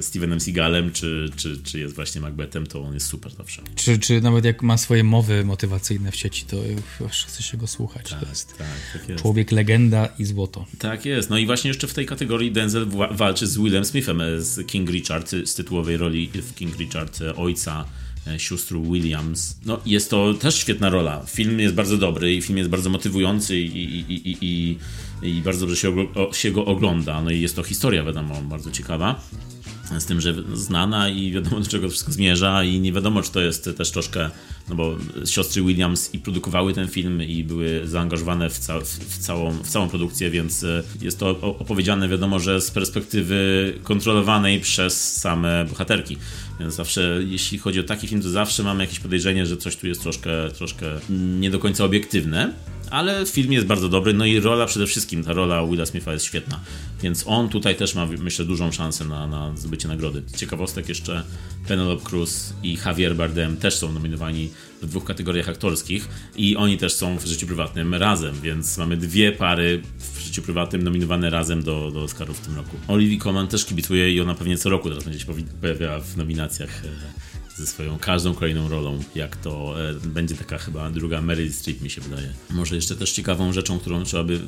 Stevenem 0.00 0.40
Seagalem, 0.40 0.92
czy, 0.92 1.30
czy, 1.36 1.62
czy 1.62 1.78
jest 1.78 1.94
właśnie 1.94 2.20
Macbethem, 2.20 2.66
to 2.66 2.82
on 2.82 2.94
jest 2.94 3.06
super 3.06 3.32
zawsze. 3.32 3.62
Czy, 3.74 3.98
czy 3.98 4.20
nawet 4.20 4.44
jak 4.44 4.62
ma 4.62 4.78
swoje 4.78 5.04
mowy 5.04 5.44
motywacyjne 5.44 6.12
w 6.12 6.16
sieci, 6.16 6.44
to 6.44 6.56
już 7.00 7.24
chce 7.24 7.42
się 7.42 7.56
go 7.56 7.66
słuchać. 7.66 8.10
Tak, 8.10 8.20
to 8.20 8.28
jest, 8.28 8.58
tak, 8.58 8.66
tak 8.92 9.08
jest. 9.08 9.22
Człowiek 9.22 9.52
legenda 9.52 10.08
i 10.18 10.24
złoto. 10.24 10.66
Tak 10.78 11.04
jest. 11.06 11.30
No 11.30 11.38
i 11.38 11.46
właśnie 11.46 11.68
jeszcze 11.68 11.86
w 11.86 11.94
tej 11.94 12.06
kategorii 12.06 12.52
Denzel 12.52 12.86
walczy 13.10 13.46
z 13.46 13.58
Willem 13.58 13.84
Smithem 13.84 14.22
z 14.38 14.66
King 14.66 14.90
Richard, 14.90 15.30
z 15.44 15.54
tytułowej 15.54 15.96
roli 15.96 16.30
w 16.34 16.54
King 16.54 16.76
Richard 16.76 17.18
ojca 17.36 17.84
e, 18.26 18.38
sióstr 18.38 18.74
Williams. 18.74 19.58
No, 19.66 19.80
jest 19.86 20.10
to 20.10 20.34
też 20.34 20.56
świetna 20.56 20.90
rola. 20.90 21.24
Film 21.26 21.60
jest 21.60 21.74
bardzo 21.74 21.96
dobry 21.96 22.34
i 22.34 22.42
film 22.42 22.58
jest 22.58 22.70
bardzo 22.70 22.90
motywujący 22.90 23.58
i, 23.58 23.66
i, 23.66 24.12
i, 24.12 24.36
i, 24.40 24.78
i 25.22 25.42
bardzo 25.42 25.60
dobrze 25.60 25.76
się, 25.76 26.06
się 26.32 26.50
go 26.50 26.64
ogląda. 26.64 27.22
No 27.22 27.30
i 27.30 27.40
jest 27.40 27.56
to 27.56 27.62
historia, 27.62 28.04
wiadomo, 28.04 28.42
bardzo 28.42 28.70
ciekawa 28.70 29.20
z 29.98 30.04
tym, 30.04 30.20
że 30.20 30.34
znana 30.54 31.08
i 31.08 31.32
wiadomo 31.32 31.60
do 31.60 31.66
czego 31.66 31.88
wszystko 31.88 32.12
zmierza 32.12 32.64
i 32.64 32.80
nie 32.80 32.92
wiadomo, 32.92 33.22
czy 33.22 33.32
to 33.32 33.40
jest 33.40 33.70
też 33.76 33.90
troszkę, 33.90 34.30
no 34.68 34.74
bo 34.74 34.96
siostry 35.24 35.62
Williams 35.62 36.14
i 36.14 36.18
produkowały 36.18 36.74
ten 36.74 36.88
film 36.88 37.22
i 37.22 37.44
były 37.44 37.80
zaangażowane 37.84 38.50
w, 38.50 38.58
ca 38.58 38.80
w, 38.80 39.18
całą, 39.18 39.52
w 39.52 39.68
całą 39.68 39.88
produkcję, 39.88 40.30
więc 40.30 40.64
e, 40.64 40.82
jest 41.00 41.18
to 41.18 41.30
opowiedziane 41.40 42.08
wiadomo, 42.08 42.38
że 42.38 42.60
z 42.60 42.70
perspektywy 42.70 43.74
kontrolowanej 43.82 44.60
przez 44.60 45.16
same 45.16 45.64
bohaterki. 45.68 46.16
Więc 46.60 46.74
zawsze, 46.74 47.20
jeśli 47.26 47.58
chodzi 47.58 47.80
o 47.80 47.82
taki 47.82 48.08
film, 48.08 48.22
to 48.22 48.30
zawsze 48.30 48.62
mamy 48.62 48.84
jakieś 48.84 49.00
podejrzenie, 49.00 49.46
że 49.46 49.56
coś 49.56 49.76
tu 49.76 49.86
jest 49.86 50.02
troszkę, 50.02 50.30
troszkę 50.50 50.86
nie 51.38 51.50
do 51.50 51.58
końca 51.58 51.84
obiektywne 51.84 52.52
ale 52.90 53.26
film 53.26 53.52
jest 53.52 53.66
bardzo 53.66 53.88
dobry, 53.88 54.12
no 54.12 54.24
i 54.24 54.40
rola 54.40 54.66
przede 54.66 54.86
wszystkim, 54.86 55.24
ta 55.24 55.32
rola 55.32 55.66
Willa 55.66 55.86
Smitha 55.86 56.12
jest 56.12 56.24
świetna, 56.24 56.60
więc 57.02 57.24
on 57.26 57.48
tutaj 57.48 57.76
też 57.76 57.94
ma, 57.94 58.06
myślę, 58.06 58.44
dużą 58.44 58.72
szansę 58.72 59.04
na, 59.04 59.26
na 59.26 59.56
zdobycie 59.56 59.88
nagrody. 59.88 60.22
Ciekawostek 60.36 60.88
jeszcze 60.88 61.22
Penelope 61.68 62.04
Cruz 62.04 62.52
i 62.62 62.78
Javier 62.86 63.16
Bardem 63.16 63.56
też 63.56 63.76
są 63.76 63.92
nominowani 63.92 64.50
w 64.82 64.86
dwóch 64.86 65.04
kategoriach 65.04 65.48
aktorskich 65.48 66.08
i 66.36 66.56
oni 66.56 66.78
też 66.78 66.94
są 66.94 67.18
w 67.18 67.26
życiu 67.26 67.46
prywatnym 67.46 67.94
razem, 67.94 68.40
więc 68.42 68.78
mamy 68.78 68.96
dwie 68.96 69.32
pary 69.32 69.82
w 69.98 70.20
życiu 70.20 70.42
prywatnym 70.42 70.82
nominowane 70.82 71.30
razem 71.30 71.62
do, 71.62 71.90
do 71.90 72.02
Oscarów 72.02 72.38
w 72.38 72.46
tym 72.46 72.56
roku. 72.56 72.76
Olivia 72.88 73.18
Colman 73.18 73.48
też 73.48 73.64
kibicuje 73.64 74.12
i 74.12 74.20
ona 74.20 74.34
pewnie 74.34 74.58
co 74.58 74.70
roku 74.70 74.88
teraz 74.88 75.04
będzie 75.04 75.20
się 75.20 75.26
pojawiała 75.60 76.00
w 76.00 76.16
nominacjach 76.16 76.84
e, 76.84 76.88
ze 77.58 77.66
swoją 77.66 77.98
każdą 77.98 78.34
kolejną 78.34 78.68
rolą, 78.68 79.00
jak 79.14 79.36
to 79.36 79.74
e, 79.90 79.94
będzie 79.94 80.34
taka 80.34 80.58
chyba 80.58 80.90
druga 80.90 81.22
Meryl 81.22 81.52
Streep 81.52 81.80
mi 81.80 81.90
się 81.90 82.00
wydaje. 82.00 82.32
Może 82.50 82.76
jeszcze 82.76 82.96
też 82.96 83.12
ciekawą 83.12 83.52
rzeczą, 83.52 83.78
którą 83.78 84.04
trzeba 84.04 84.24
by 84.24 84.40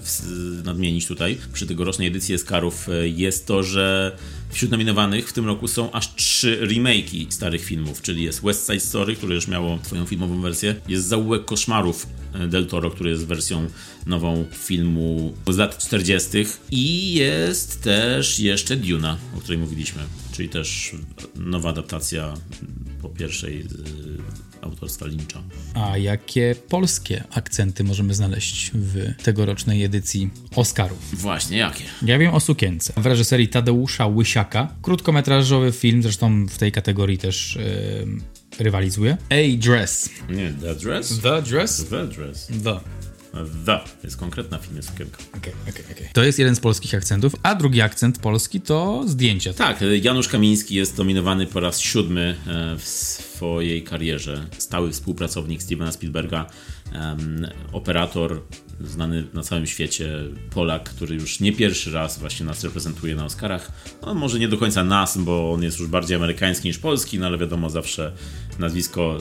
nadmienić 0.65 1.07
tutaj 1.07 1.39
przy 1.53 1.67
tegorocznej 1.67 2.09
edycji 2.09 2.35
Oscarów 2.35 2.89
e, 2.89 3.09
jest 3.09 3.47
to, 3.47 3.63
że 3.63 4.17
wśród 4.51 4.71
nominowanych 4.71 5.29
w 5.29 5.33
tym 5.33 5.47
roku 5.47 5.69
są 5.69 5.93
aż 5.93 6.15
trzy 6.15 6.67
remake'i 6.67 7.27
starych 7.31 7.65
filmów, 7.65 8.03
czyli 8.03 8.23
jest 8.23 8.43
West 8.43 8.67
Side 8.67 8.81
Story, 8.81 9.17
które 9.17 9.35
już 9.35 9.49
miało 9.49 9.79
swoją 9.83 10.07
filmową 10.07 10.41
wersję, 10.41 10.75
jest 10.89 11.07
Zaułek 11.07 11.45
Koszmarów 11.45 12.07
e, 12.35 12.47
Del 12.47 12.67
Toro, 12.67 12.91
który 12.91 13.11
jest 13.11 13.27
wersją 13.27 13.67
nową 14.07 14.45
filmu 14.53 15.35
z 15.49 15.57
lat 15.57 15.79
40. 15.79 16.29
i 16.71 17.15
jest 17.15 17.83
też 17.83 18.39
jeszcze 18.39 18.77
Duna, 18.77 19.19
o 19.37 19.41
której 19.41 19.59
mówiliśmy, 19.59 20.03
czyli 20.33 20.49
też 20.49 20.93
nowa 21.37 21.69
adaptacja 21.71 22.35
po 23.03 23.09
pierwszej 23.09 23.67
autorstwa 24.63 25.07
Lyncha. 25.07 25.43
A 25.75 25.99
jakie 25.99 26.55
polskie 26.69 27.25
akcenty 27.31 27.85
możemy 27.85 28.15
znaleźć 28.15 28.71
w 28.75 29.23
tegorocznej 29.23 29.85
edycji 29.85 30.31
Oscarów? 30.57 31.21
Właśnie, 31.21 31.59
jakie? 31.59 31.85
Ja 32.03 32.19
wiem 32.19 32.35
o 32.35 32.41
Sukience 32.41 32.93
w 32.97 33.07
reżyserii 33.07 33.49
Tadeusza 33.49 34.07
Łysiaka. 34.07 34.75
Krótkometrażowy 34.83 35.73
film, 35.73 36.03
zresztą 36.03 36.47
w 36.47 36.59
tej 36.59 36.73
kategorii 36.73 37.19
też 37.19 37.59
yy, 38.57 38.65
rywalizuje. 38.65 39.17
A 39.31 39.59
Dress. 39.59 40.11
Nie, 40.31 40.53
The 40.61 40.75
Dress? 40.75 41.21
The 41.21 41.43
Dress? 41.43 41.87
The 41.89 42.07
Dress. 42.07 42.47
The. 42.65 42.81
The. 43.67 43.81
Jest 44.05 44.17
konkretna 44.17 44.59
film, 44.59 44.83
sukienka. 44.83 45.19
Okay, 45.37 45.53
okay, 45.69 45.85
okay. 45.93 46.09
To 46.13 46.23
jest 46.23 46.39
jeden 46.39 46.55
z 46.55 46.61
polskich 46.61 46.95
akcentów, 46.95 47.33
a 47.43 47.55
drugi 47.55 47.81
akcent 47.81 48.19
polski 48.19 48.61
to 48.61 49.05
zdjęcia. 49.07 49.53
Tak, 49.53 49.85
Janusz 50.03 50.29
Kamiński 50.29 50.75
jest 50.75 50.97
dominowany 50.97 51.47
po 51.47 51.61
raz 51.61 51.81
siódmy 51.81 52.37
e, 52.47 52.77
w 52.79 52.85
swojej 52.85 53.85
karierze. 53.85 54.47
Stały 54.59 54.93
współpracownik 54.93 55.63
Stevena 55.63 55.93
Spielberga, 55.93 56.47
um, 56.95 57.47
operator 57.73 58.41
znany 58.81 59.25
na 59.35 59.43
całym 59.43 59.67
świecie, 59.67 60.19
Polak, 60.51 60.91
który 60.91 61.15
już 61.15 61.41
nie 61.41 61.53
pierwszy 61.53 61.93
raz 61.93 62.19
właśnie 62.19 62.47
nas 62.47 62.65
reprezentuje 62.65 63.15
na 63.15 63.25
Oscarach. 63.25 63.73
No, 64.03 64.15
może 64.15 64.39
nie 64.39 64.49
do 64.49 64.59
końca 64.59 64.85
nas, 64.85 65.19
bo 65.19 65.53
on 65.53 65.63
jest 65.63 65.79
już 65.79 65.89
bardziej 65.89 66.17
amerykański 66.17 66.69
niż 66.69 66.79
polski, 66.79 67.19
no 67.19 67.27
ale 67.27 67.39
wiadomo, 67.39 67.71
zawsze 67.71 68.13
nazwisko 68.59 69.19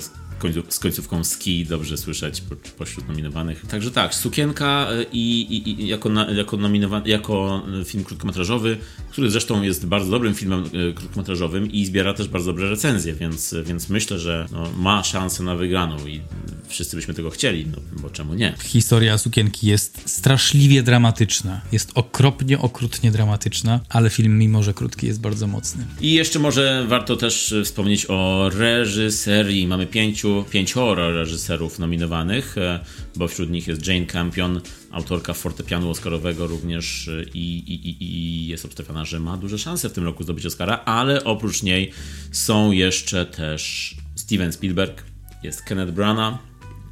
z 0.70 0.80
końcówką 0.80 1.24
ski 1.24 1.66
dobrze 1.66 1.98
słyszeć 1.98 2.42
po, 2.42 2.56
pośród 2.78 3.08
nominowanych. 3.08 3.66
Także 3.66 3.92
tak, 3.92 4.16
Sukienka 4.16 4.88
e, 4.92 5.04
i, 5.04 5.42
i, 5.42 5.82
i 5.82 5.88
jako, 5.88 6.10
na, 6.10 6.32
jako, 6.32 6.58
nominowany, 6.58 7.10
jako 7.10 7.64
film 7.86 8.04
krótkometrażowy, 8.04 8.78
który 9.12 9.32
zresztą 9.32 9.62
jest 9.62 9.86
bardzo 9.86 10.12
dobrym 10.12 10.34
filmem 10.34 10.64
e, 10.90 10.94
krótkometrażowym 10.94 11.72
i 11.72 11.86
zbiera 11.86 12.14
też 12.14 12.28
bardzo 12.28 12.52
dobre 12.52 12.70
recenzje, 12.70 13.14
więc, 13.14 13.56
więc 13.66 13.90
myślę, 13.90 14.20
że 14.20 14.48
no, 14.52 14.70
ma 14.78 15.04
szansę 15.04 15.44
na 15.44 15.56
wygraną 15.56 16.08
i 16.08 16.22
wszyscy 16.68 16.96
byśmy 16.96 17.14
tego 17.14 17.30
chcieli, 17.30 17.66
no 17.66 17.78
bo 18.02 18.10
czemu 18.10 18.34
nie? 18.34 18.56
Historia 18.64 19.18
Sukienki 19.18 19.68
jest 19.68 20.10
straszliwie 20.10 20.84
dramatyczna. 20.84 21.62
Jest 21.72 21.92
okropnie, 21.96 22.60
okrutnie 22.60 23.12
dramatyczna, 23.12 23.80
ale 23.90 24.10
film, 24.10 24.38
mimo 24.38 24.64
że 24.64 24.74
krótki, 24.74 25.08
jest 25.08 25.22
bardzo 25.22 25.48
mocny. 25.48 25.86
I 26.02 26.14
jeszcze 26.14 26.40
może 26.40 26.86
warto 26.88 27.16
też 27.16 27.56
wspomnieć 27.64 28.06
o 28.10 28.50
reżyserii. 28.54 29.68
Mamy 29.68 29.88
pięciu, 29.88 30.29
pięcioro 30.50 31.12
reżyserów 31.12 31.80
nominowanych, 31.80 32.58
e, 32.58 32.80
bo 33.16 33.28
wśród 33.28 33.50
nich 33.50 33.68
jest 33.68 33.88
Jane 33.88 34.06
Campion, 34.06 34.62
autorka 34.92 35.34
fortepianu 35.34 35.90
oscarowego 35.90 36.48
również 36.48 37.08
e, 37.08 37.24
i, 37.34 37.58
i, 37.74 38.04
i 38.04 38.48
jest 38.48 38.66
obstawiana, 38.66 39.06
że 39.06 39.20
ma 39.20 39.38
duże 39.38 39.58
szanse 39.58 39.90
w 39.90 39.94
tym 39.94 40.04
roku 40.04 40.24
zdobyć 40.24 40.46
Oscara, 40.46 40.82
ale 40.86 41.24
oprócz 41.24 41.64
niej 41.64 41.92
są 42.32 42.72
jeszcze 42.72 43.26
też 43.26 43.96
Steven 44.16 44.54
Spielberg, 44.54 45.04
jest 45.44 45.62
Kenneth 45.62 45.92
Branagh, 45.92 46.49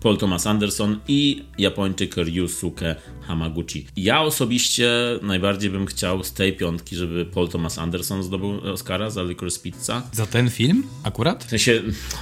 Paul 0.07 0.17
Thomas 0.17 0.47
Anderson 0.47 0.99
i 1.07 1.43
Japończyk 1.57 2.17
Ryusuke 2.17 2.95
Hamaguchi. 3.21 3.85
Ja 3.95 4.21
osobiście 4.21 4.89
najbardziej 5.21 5.69
bym 5.69 5.85
chciał 5.85 6.23
z 6.23 6.33
tej 6.33 6.53
piątki, 6.53 6.95
żeby 6.95 7.25
Paul 7.25 7.49
Thomas 7.49 7.77
Anderson 7.77 8.23
zdobył 8.23 8.49
Oscara 8.49 9.09
za 9.09 9.23
Licorice 9.23 9.59
Pizza. 9.59 10.03
Za 10.11 10.25
ten 10.25 10.49
film 10.49 10.83
akurat? 11.03 11.43
W 11.43 11.49
sensie, 11.49 11.81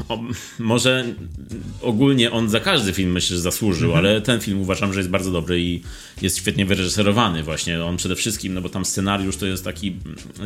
o, 0.10 0.20
może 0.60 1.16
ogólnie 1.82 2.32
on 2.32 2.50
za 2.50 2.60
każdy 2.60 2.94
film 2.94 3.12
myślę, 3.12 3.36
że 3.36 3.42
zasłużył, 3.42 3.90
mhm. 3.90 4.06
ale 4.06 4.22
ten 4.22 4.42
film 4.42 4.62
uważam, 4.62 4.94
że 4.94 5.00
jest 5.00 5.10
bardzo 5.10 5.32
dobry 5.32 5.62
i 5.62 5.82
jest 6.22 6.38
świetnie 6.38 6.66
wyreżyserowany 6.66 7.44
właśnie. 7.44 7.84
On 7.84 7.98
przede 7.98 8.16
wszystkim, 8.16 8.54
no 8.54 8.62
bo 8.62 8.70
tam 8.70 8.86
scenariusz 8.86 9.38
to 9.38 9.46
jest 9.46 9.64
taki 9.64 9.96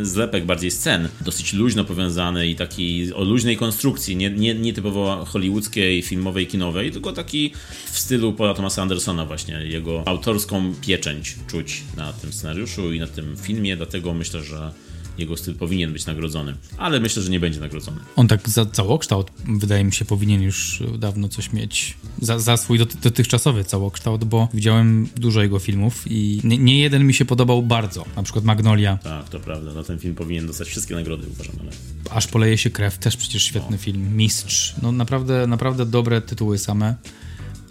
zlepek 0.02 0.46
bardziej 0.46 0.72
scen, 0.72 1.10
dosyć 1.22 1.54
luźno 1.54 1.84
powiązany 1.84 2.48
i 2.48 2.56
taki 2.56 3.14
o 3.14 3.24
luźnej 3.24 3.58
konstrukcji, 3.58 4.16
nie, 4.16 4.30
nie, 4.30 4.56
nie 4.56 4.74
typowo 4.74 5.26
hollywoodzkiej, 5.26 6.02
filmowej, 6.02 6.48
kinowej, 6.48 6.92
tylko 6.92 7.12
w 7.92 8.00
stylu 8.00 8.34
Paula 8.34 8.54
Thomasa 8.54 8.82
Andersona 8.82 9.26
właśnie, 9.26 9.54
jego 9.54 10.08
autorską 10.08 10.74
pieczęć 10.82 11.36
czuć 11.48 11.84
na 11.98 12.14
tym 12.14 12.34
scenariuszu 12.34 12.94
i 12.94 13.00
na 13.00 13.08
tym 13.08 13.38
filmie, 13.38 13.78
dlatego 13.78 14.14
myślę, 14.14 14.44
że 14.44 14.74
jego 15.20 15.38
styl 15.38 15.56
powinien 15.56 15.94
być 15.94 16.06
nagrodzony, 16.06 16.56
ale 16.78 17.00
myślę, 17.00 17.24
że 17.24 17.32
nie 17.32 17.40
będzie 17.40 17.60
nagrodzony. 17.60 17.98
On 18.16 18.28
tak 18.28 18.50
za 18.50 18.66
całokształt, 18.66 19.32
wydaje 19.48 19.84
mi 19.84 19.94
się, 19.94 20.06
powinien 20.06 20.42
już 20.42 20.84
dawno 20.98 21.30
coś 21.30 21.54
mieć 21.54 21.98
za, 22.22 22.40
za 22.40 22.58
swój 22.58 22.80
dotychczasowy 22.80 23.64
całokształt, 23.64 24.24
bo 24.24 24.48
widziałem 24.54 25.08
dużo 25.16 25.42
jego 25.42 25.60
filmów 25.60 26.04
i 26.10 26.42
nie, 26.44 26.58
nie, 26.58 26.80
jeden 26.80 27.06
mi 27.06 27.14
się 27.14 27.26
podobał 27.26 27.64
bardzo, 27.64 28.06
na 28.16 28.24
przykład 28.24 28.46
Magnolia. 28.46 28.98
Tak, 28.98 29.30
to 29.30 29.40
prawda, 29.40 29.72
no 29.74 29.84
ten 29.84 30.00
film 30.00 30.16
powinien 30.16 30.48
dostać 30.48 30.68
wszystkie 30.68 30.96
nagrody, 30.96 31.28
uważam, 31.32 31.56
ale... 31.60 31.72
Aż 32.10 32.28
poleje 32.28 32.58
się 32.58 32.70
krew, 32.70 32.98
też 32.98 33.18
przecież 33.18 33.44
świetny 33.44 33.78
no. 33.78 33.84
film, 33.84 34.18
Mistrz, 34.18 34.76
no 34.82 34.92
naprawdę, 34.92 35.48
naprawdę 35.48 35.86
dobre 35.86 36.22
tytuły 36.22 36.58
same 36.58 36.96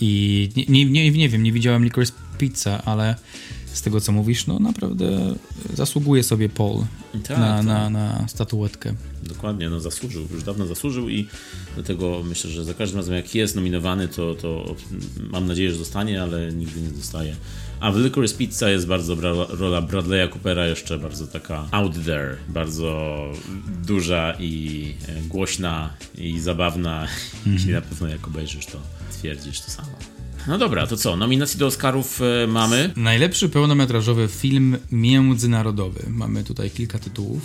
i 0.01 0.51
nie, 0.57 0.65
nie, 0.69 0.85
nie, 0.85 1.11
nie 1.11 1.29
wiem, 1.29 1.43
nie 1.43 1.53
widziałem 1.53 1.85
Licorice 1.85 2.13
Pizza, 2.39 2.83
ale 2.85 3.17
z 3.73 3.83
tego 3.83 4.01
co 4.01 4.13
mówisz, 4.13 4.47
no 4.47 4.59
naprawdę 4.59 5.35
zasługuje 5.75 6.23
sobie 6.23 6.49
Paul 6.49 6.85
tak, 7.29 7.39
na, 7.39 7.63
na, 7.63 7.91
na 7.91 8.29
statuetkę. 8.29 8.95
Dokładnie, 9.23 9.71
no 9.71 9.81
zasłużył, 9.81 10.29
już 10.33 10.43
dawno 10.43 10.67
zasłużył 10.67 11.09
i 11.09 11.29
dlatego 11.75 12.23
myślę, 12.25 12.51
że 12.51 12.65
za 12.65 12.75
każdym 12.75 12.99
razem 12.99 13.15
jak 13.15 13.35
jest 13.35 13.57
nominowany, 13.57 14.09
to, 14.09 14.35
to 14.35 14.75
mam 15.31 15.47
nadzieję, 15.47 15.71
że 15.71 15.77
zostanie, 15.77 16.23
ale 16.23 16.53
nigdy 16.53 16.81
nie 16.81 16.91
zostaje. 16.91 17.37
A 17.81 17.93
w 17.93 17.97
Licorice 17.97 18.37
Pizza 18.39 18.71
jest 18.71 18.87
bardzo 18.87 19.17
dobra 19.17 19.47
rola 19.49 19.83
Bradley'a 19.83 20.29
Coopera, 20.29 20.67
jeszcze 20.67 20.99
bardzo 20.99 21.27
taka 21.27 21.69
out 21.71 22.05
there, 22.05 22.37
bardzo 22.49 23.17
duża 23.87 24.35
i 24.39 24.95
e, 25.09 25.23
głośna 25.23 25.91
i 26.19 26.41
zabawna. 26.41 26.99
Mm 26.99 27.09
-hmm. 27.09 27.53
Jeśli 27.53 27.73
na 27.73 27.81
pewno 27.81 28.09
jak 28.09 28.29
obejrzysz, 28.29 28.67
to 28.67 28.79
twierdzisz 29.13 29.61
to 29.61 29.71
samo. 29.71 30.18
No 30.49 30.59
dobra, 30.59 30.87
to 30.87 30.97
co? 30.97 31.17
Nominacji 31.17 31.59
do 31.59 31.67
Oscarów 31.67 32.21
e, 32.23 32.47
mamy? 32.47 32.93
Najlepszy 32.97 33.49
pełnometrażowy 33.49 34.29
film 34.29 34.77
międzynarodowy. 34.93 36.03
Mamy 36.09 36.45
tutaj 36.45 36.71
kilka 36.71 36.99
tytułów. 36.99 37.43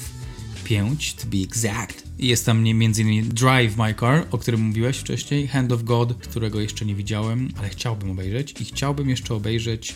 Pięć, 0.63 1.13
to 1.13 1.27
be 1.27 1.37
exact. 1.37 2.03
Jest 2.19 2.45
tam 2.45 2.57
m.in. 2.57 3.29
Drive 3.29 3.77
My 3.77 3.95
Car, 3.99 4.25
o 4.31 4.37
którym 4.37 4.61
mówiłeś 4.61 4.97
wcześniej, 4.97 5.47
Hand 5.47 5.71
of 5.71 5.83
God, 5.83 6.13
którego 6.13 6.59
jeszcze 6.61 6.85
nie 6.85 6.95
widziałem, 6.95 7.49
ale 7.59 7.69
chciałbym 7.69 8.11
obejrzeć 8.11 8.61
i 8.61 8.65
chciałbym 8.65 9.09
jeszcze 9.09 9.35
obejrzeć 9.35 9.95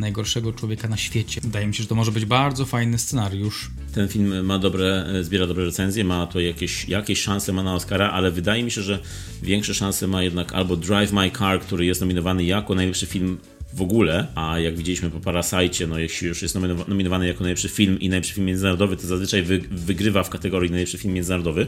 najgorszego 0.00 0.52
człowieka 0.52 0.88
na 0.88 0.96
świecie. 0.96 1.40
Wydaje 1.40 1.66
mi 1.66 1.74
się, 1.74 1.82
że 1.82 1.88
to 1.88 1.94
może 1.94 2.12
być 2.12 2.24
bardzo 2.24 2.66
fajny 2.66 2.98
scenariusz. 2.98 3.70
Ten 3.94 4.08
film 4.08 4.46
ma 4.46 4.58
dobre, 4.58 5.06
zbiera 5.22 5.46
dobre 5.46 5.64
recenzje, 5.64 6.04
ma 6.04 6.26
to 6.26 6.40
jakieś, 6.40 6.88
jakieś 6.88 7.20
szanse 7.20 7.52
ma 7.52 7.62
na 7.62 7.74
Oscara, 7.74 8.10
ale 8.10 8.30
wydaje 8.30 8.62
mi 8.62 8.70
się, 8.70 8.82
że 8.82 8.98
większe 9.42 9.74
szanse 9.74 10.06
ma 10.06 10.22
jednak 10.22 10.52
albo 10.52 10.76
Drive 10.76 11.12
My 11.12 11.30
Car, 11.30 11.60
który 11.60 11.86
jest 11.86 12.00
nominowany 12.00 12.44
jako 12.44 12.74
najlepszy 12.74 13.06
film 13.06 13.38
w 13.72 13.82
ogóle, 13.82 14.26
a 14.34 14.58
jak 14.58 14.76
widzieliśmy 14.76 15.10
po 15.10 15.20
Parasite, 15.20 15.86
no 15.86 15.98
jeśli 15.98 16.28
już 16.28 16.42
jest 16.42 16.54
nominowany 16.88 17.26
jako 17.26 17.44
najlepszy 17.44 17.68
film 17.68 18.00
i 18.00 18.08
najlepszy 18.08 18.34
film 18.34 18.46
międzynarodowy, 18.46 18.96
to 18.96 19.06
zazwyczaj 19.06 19.42
wy, 19.42 19.58
wygrywa 19.70 20.22
w 20.22 20.30
kategorii 20.30 20.70
najlepszy 20.70 20.98
film 20.98 21.14
międzynarodowy, 21.14 21.66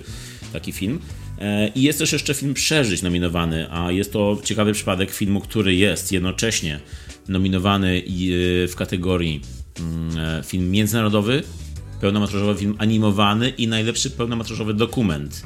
taki 0.52 0.72
film. 0.72 1.00
E, 1.38 1.68
I 1.68 1.82
jest 1.82 1.98
też 1.98 2.12
jeszcze 2.12 2.34
film 2.34 2.54
Przeżyć 2.54 3.02
nominowany, 3.02 3.66
a 3.70 3.92
jest 3.92 4.12
to 4.12 4.40
ciekawy 4.44 4.72
przypadek 4.72 5.10
filmu, 5.10 5.40
który 5.40 5.74
jest 5.74 6.12
jednocześnie 6.12 6.80
nominowany 7.30 8.02
e, 8.64 8.68
w 8.68 8.74
kategorii 8.76 9.40
mm, 9.80 10.18
e, 10.18 10.42
film 10.42 10.70
międzynarodowy, 10.70 11.42
pełnometrażowy 12.00 12.60
film 12.60 12.74
animowany 12.78 13.48
i 13.48 13.68
najlepszy 13.68 14.10
pełnometrażowy 14.10 14.74
dokument. 14.74 15.42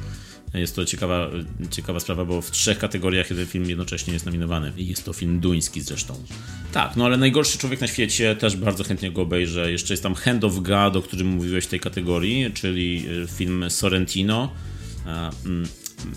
Jest 0.53 0.75
to 0.75 0.85
ciekawa, 0.85 1.29
ciekawa 1.71 1.99
sprawa, 1.99 2.25
bo 2.25 2.41
w 2.41 2.51
trzech 2.51 2.77
kategoriach 2.77 3.29
jeden 3.29 3.45
film 3.45 3.69
jednocześnie 3.69 4.13
jest 4.13 4.25
nominowany. 4.25 4.71
I 4.77 4.87
jest 4.87 5.05
to 5.05 5.13
film 5.13 5.39
duński 5.39 5.81
zresztą. 5.81 6.13
Tak, 6.71 6.95
no 6.95 7.05
ale 7.05 7.17
najgorszy 7.17 7.57
człowiek 7.57 7.81
na 7.81 7.87
świecie 7.87 8.35
też 8.35 8.55
bardzo 8.57 8.83
chętnie 8.83 9.11
go 9.11 9.21
obejrzę. 9.21 9.71
Jeszcze 9.71 9.93
jest 9.93 10.03
tam 10.03 10.15
Hand 10.15 10.43
of 10.43 10.59
God, 10.59 10.95
o 10.95 11.01
którym 11.01 11.27
mówiłeś 11.27 11.65
w 11.65 11.67
tej 11.67 11.79
kategorii, 11.79 12.51
czyli 12.53 13.05
e, 13.23 13.27
film 13.27 13.65
Sorrentino. 13.69 14.53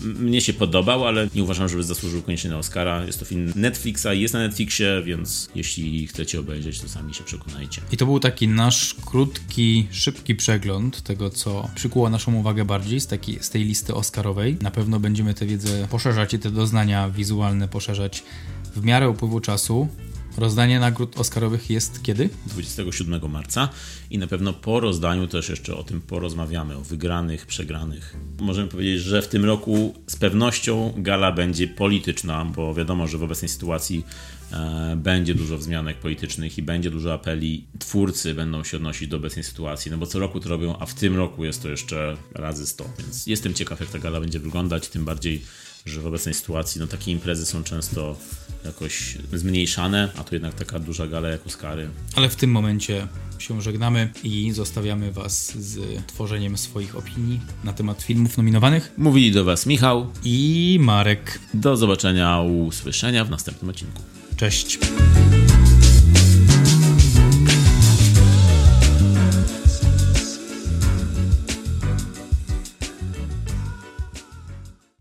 Mnie 0.01 0.41
się 0.41 0.53
podobał, 0.53 1.07
ale 1.07 1.27
nie 1.35 1.43
uważam, 1.43 1.69
żeby 1.69 1.83
zasłużył 1.83 2.21
koniecznie 2.21 2.49
na 2.49 2.57
Oscara. 2.57 3.05
Jest 3.05 3.19
to 3.19 3.25
film 3.25 3.53
Netflixa, 3.55 4.07
jest 4.13 4.33
na 4.33 4.39
Netflixie, 4.39 5.01
więc 5.05 5.49
jeśli 5.55 6.07
chcecie 6.07 6.39
obejrzeć, 6.39 6.79
to 6.79 6.89
sami 6.89 7.13
się 7.13 7.23
przekonajcie. 7.23 7.81
I 7.91 7.97
to 7.97 8.05
był 8.05 8.19
taki 8.19 8.47
nasz 8.47 8.95
krótki, 9.05 9.87
szybki 9.91 10.35
przegląd 10.35 11.01
tego, 11.01 11.29
co 11.29 11.69
przykuło 11.75 12.09
naszą 12.09 12.35
uwagę 12.35 12.65
bardziej 12.65 12.99
z, 12.99 13.07
taki, 13.07 13.37
z 13.41 13.49
tej 13.49 13.63
listy 13.63 13.95
Oscarowej. 13.95 14.57
Na 14.61 14.71
pewno 14.71 14.99
będziemy 14.99 15.33
tę 15.33 15.45
wiedzę 15.45 15.87
poszerzać 15.91 16.33
i 16.33 16.39
te 16.39 16.51
doznania 16.51 17.09
wizualne 17.09 17.67
poszerzać 17.67 18.23
w 18.75 18.83
miarę 18.83 19.09
upływu 19.09 19.39
czasu. 19.39 19.87
Rozdanie 20.39 20.79
nagród 20.79 21.19
Oscarowych 21.19 21.69
jest 21.69 22.03
kiedy? 22.03 22.29
27 22.45 23.31
marca 23.31 23.69
i 24.09 24.17
na 24.17 24.27
pewno 24.27 24.53
po 24.53 24.79
rozdaniu 24.79 25.27
też 25.27 25.49
jeszcze 25.49 25.75
o 25.75 25.83
tym 25.83 26.01
porozmawiamy, 26.01 26.77
o 26.77 26.81
wygranych, 26.81 27.45
przegranych. 27.45 28.15
Możemy 28.39 28.67
powiedzieć, 28.67 29.01
że 29.01 29.21
w 29.21 29.27
tym 29.27 29.45
roku 29.45 29.95
z 30.07 30.15
pewnością 30.15 30.93
gala 30.97 31.31
będzie 31.31 31.67
polityczna, 31.67 32.45
bo 32.45 32.73
wiadomo, 32.73 33.07
że 33.07 33.17
w 33.17 33.23
obecnej 33.23 33.49
sytuacji 33.49 34.05
e, 34.51 34.95
będzie 34.95 35.35
dużo 35.35 35.57
wzmianek 35.57 35.97
politycznych 35.97 36.57
i 36.57 36.61
będzie 36.61 36.91
dużo 36.91 37.13
apeli. 37.13 37.65
Twórcy 37.79 38.33
będą 38.33 38.63
się 38.63 38.77
odnosić 38.77 39.07
do 39.07 39.17
obecnej 39.17 39.43
sytuacji, 39.43 39.91
no 39.91 39.97
bo 39.97 40.05
co 40.05 40.19
roku 40.19 40.39
to 40.39 40.49
robią, 40.49 40.75
a 40.79 40.85
w 40.85 40.93
tym 40.93 41.15
roku 41.15 41.45
jest 41.45 41.61
to 41.61 41.69
jeszcze 41.69 42.17
razy 42.33 42.67
100, 42.67 42.85
więc 42.99 43.27
jestem 43.27 43.53
ciekaw, 43.53 43.79
jak 43.79 43.89
ta 43.89 43.99
gala 43.99 44.19
będzie 44.19 44.39
wyglądać, 44.39 44.87
tym 44.87 45.05
bardziej 45.05 45.41
że 45.85 46.01
w 46.01 46.05
obecnej 46.05 46.33
sytuacji 46.33 46.81
no, 46.81 46.87
takie 46.87 47.11
imprezy 47.11 47.45
są 47.45 47.63
często 47.63 48.17
jakoś 48.65 49.17
zmniejszane, 49.33 50.09
a 50.17 50.23
to 50.23 50.35
jednak 50.35 50.53
taka 50.53 50.79
duża 50.79 51.07
gala 51.07 51.29
jak 51.29 51.47
Oscary. 51.47 51.89
Ale 52.15 52.29
w 52.29 52.35
tym 52.35 52.51
momencie 52.51 53.07
się 53.39 53.61
żegnamy 53.61 54.11
i 54.23 54.51
zostawiamy 54.51 55.11
Was 55.11 55.51
z 55.57 55.79
tworzeniem 56.07 56.57
swoich 56.57 56.95
opinii 56.95 57.39
na 57.63 57.73
temat 57.73 58.01
filmów 58.01 58.37
nominowanych. 58.37 58.93
Mówili 58.97 59.31
do 59.31 59.45
Was 59.45 59.65
Michał 59.65 60.11
i 60.23 60.77
Marek. 60.81 61.39
Do 61.53 61.77
zobaczenia, 61.77 62.41
usłyszenia 62.41 63.25
w 63.25 63.29
następnym 63.29 63.69
odcinku. 63.69 64.01
Cześć. 64.37 64.79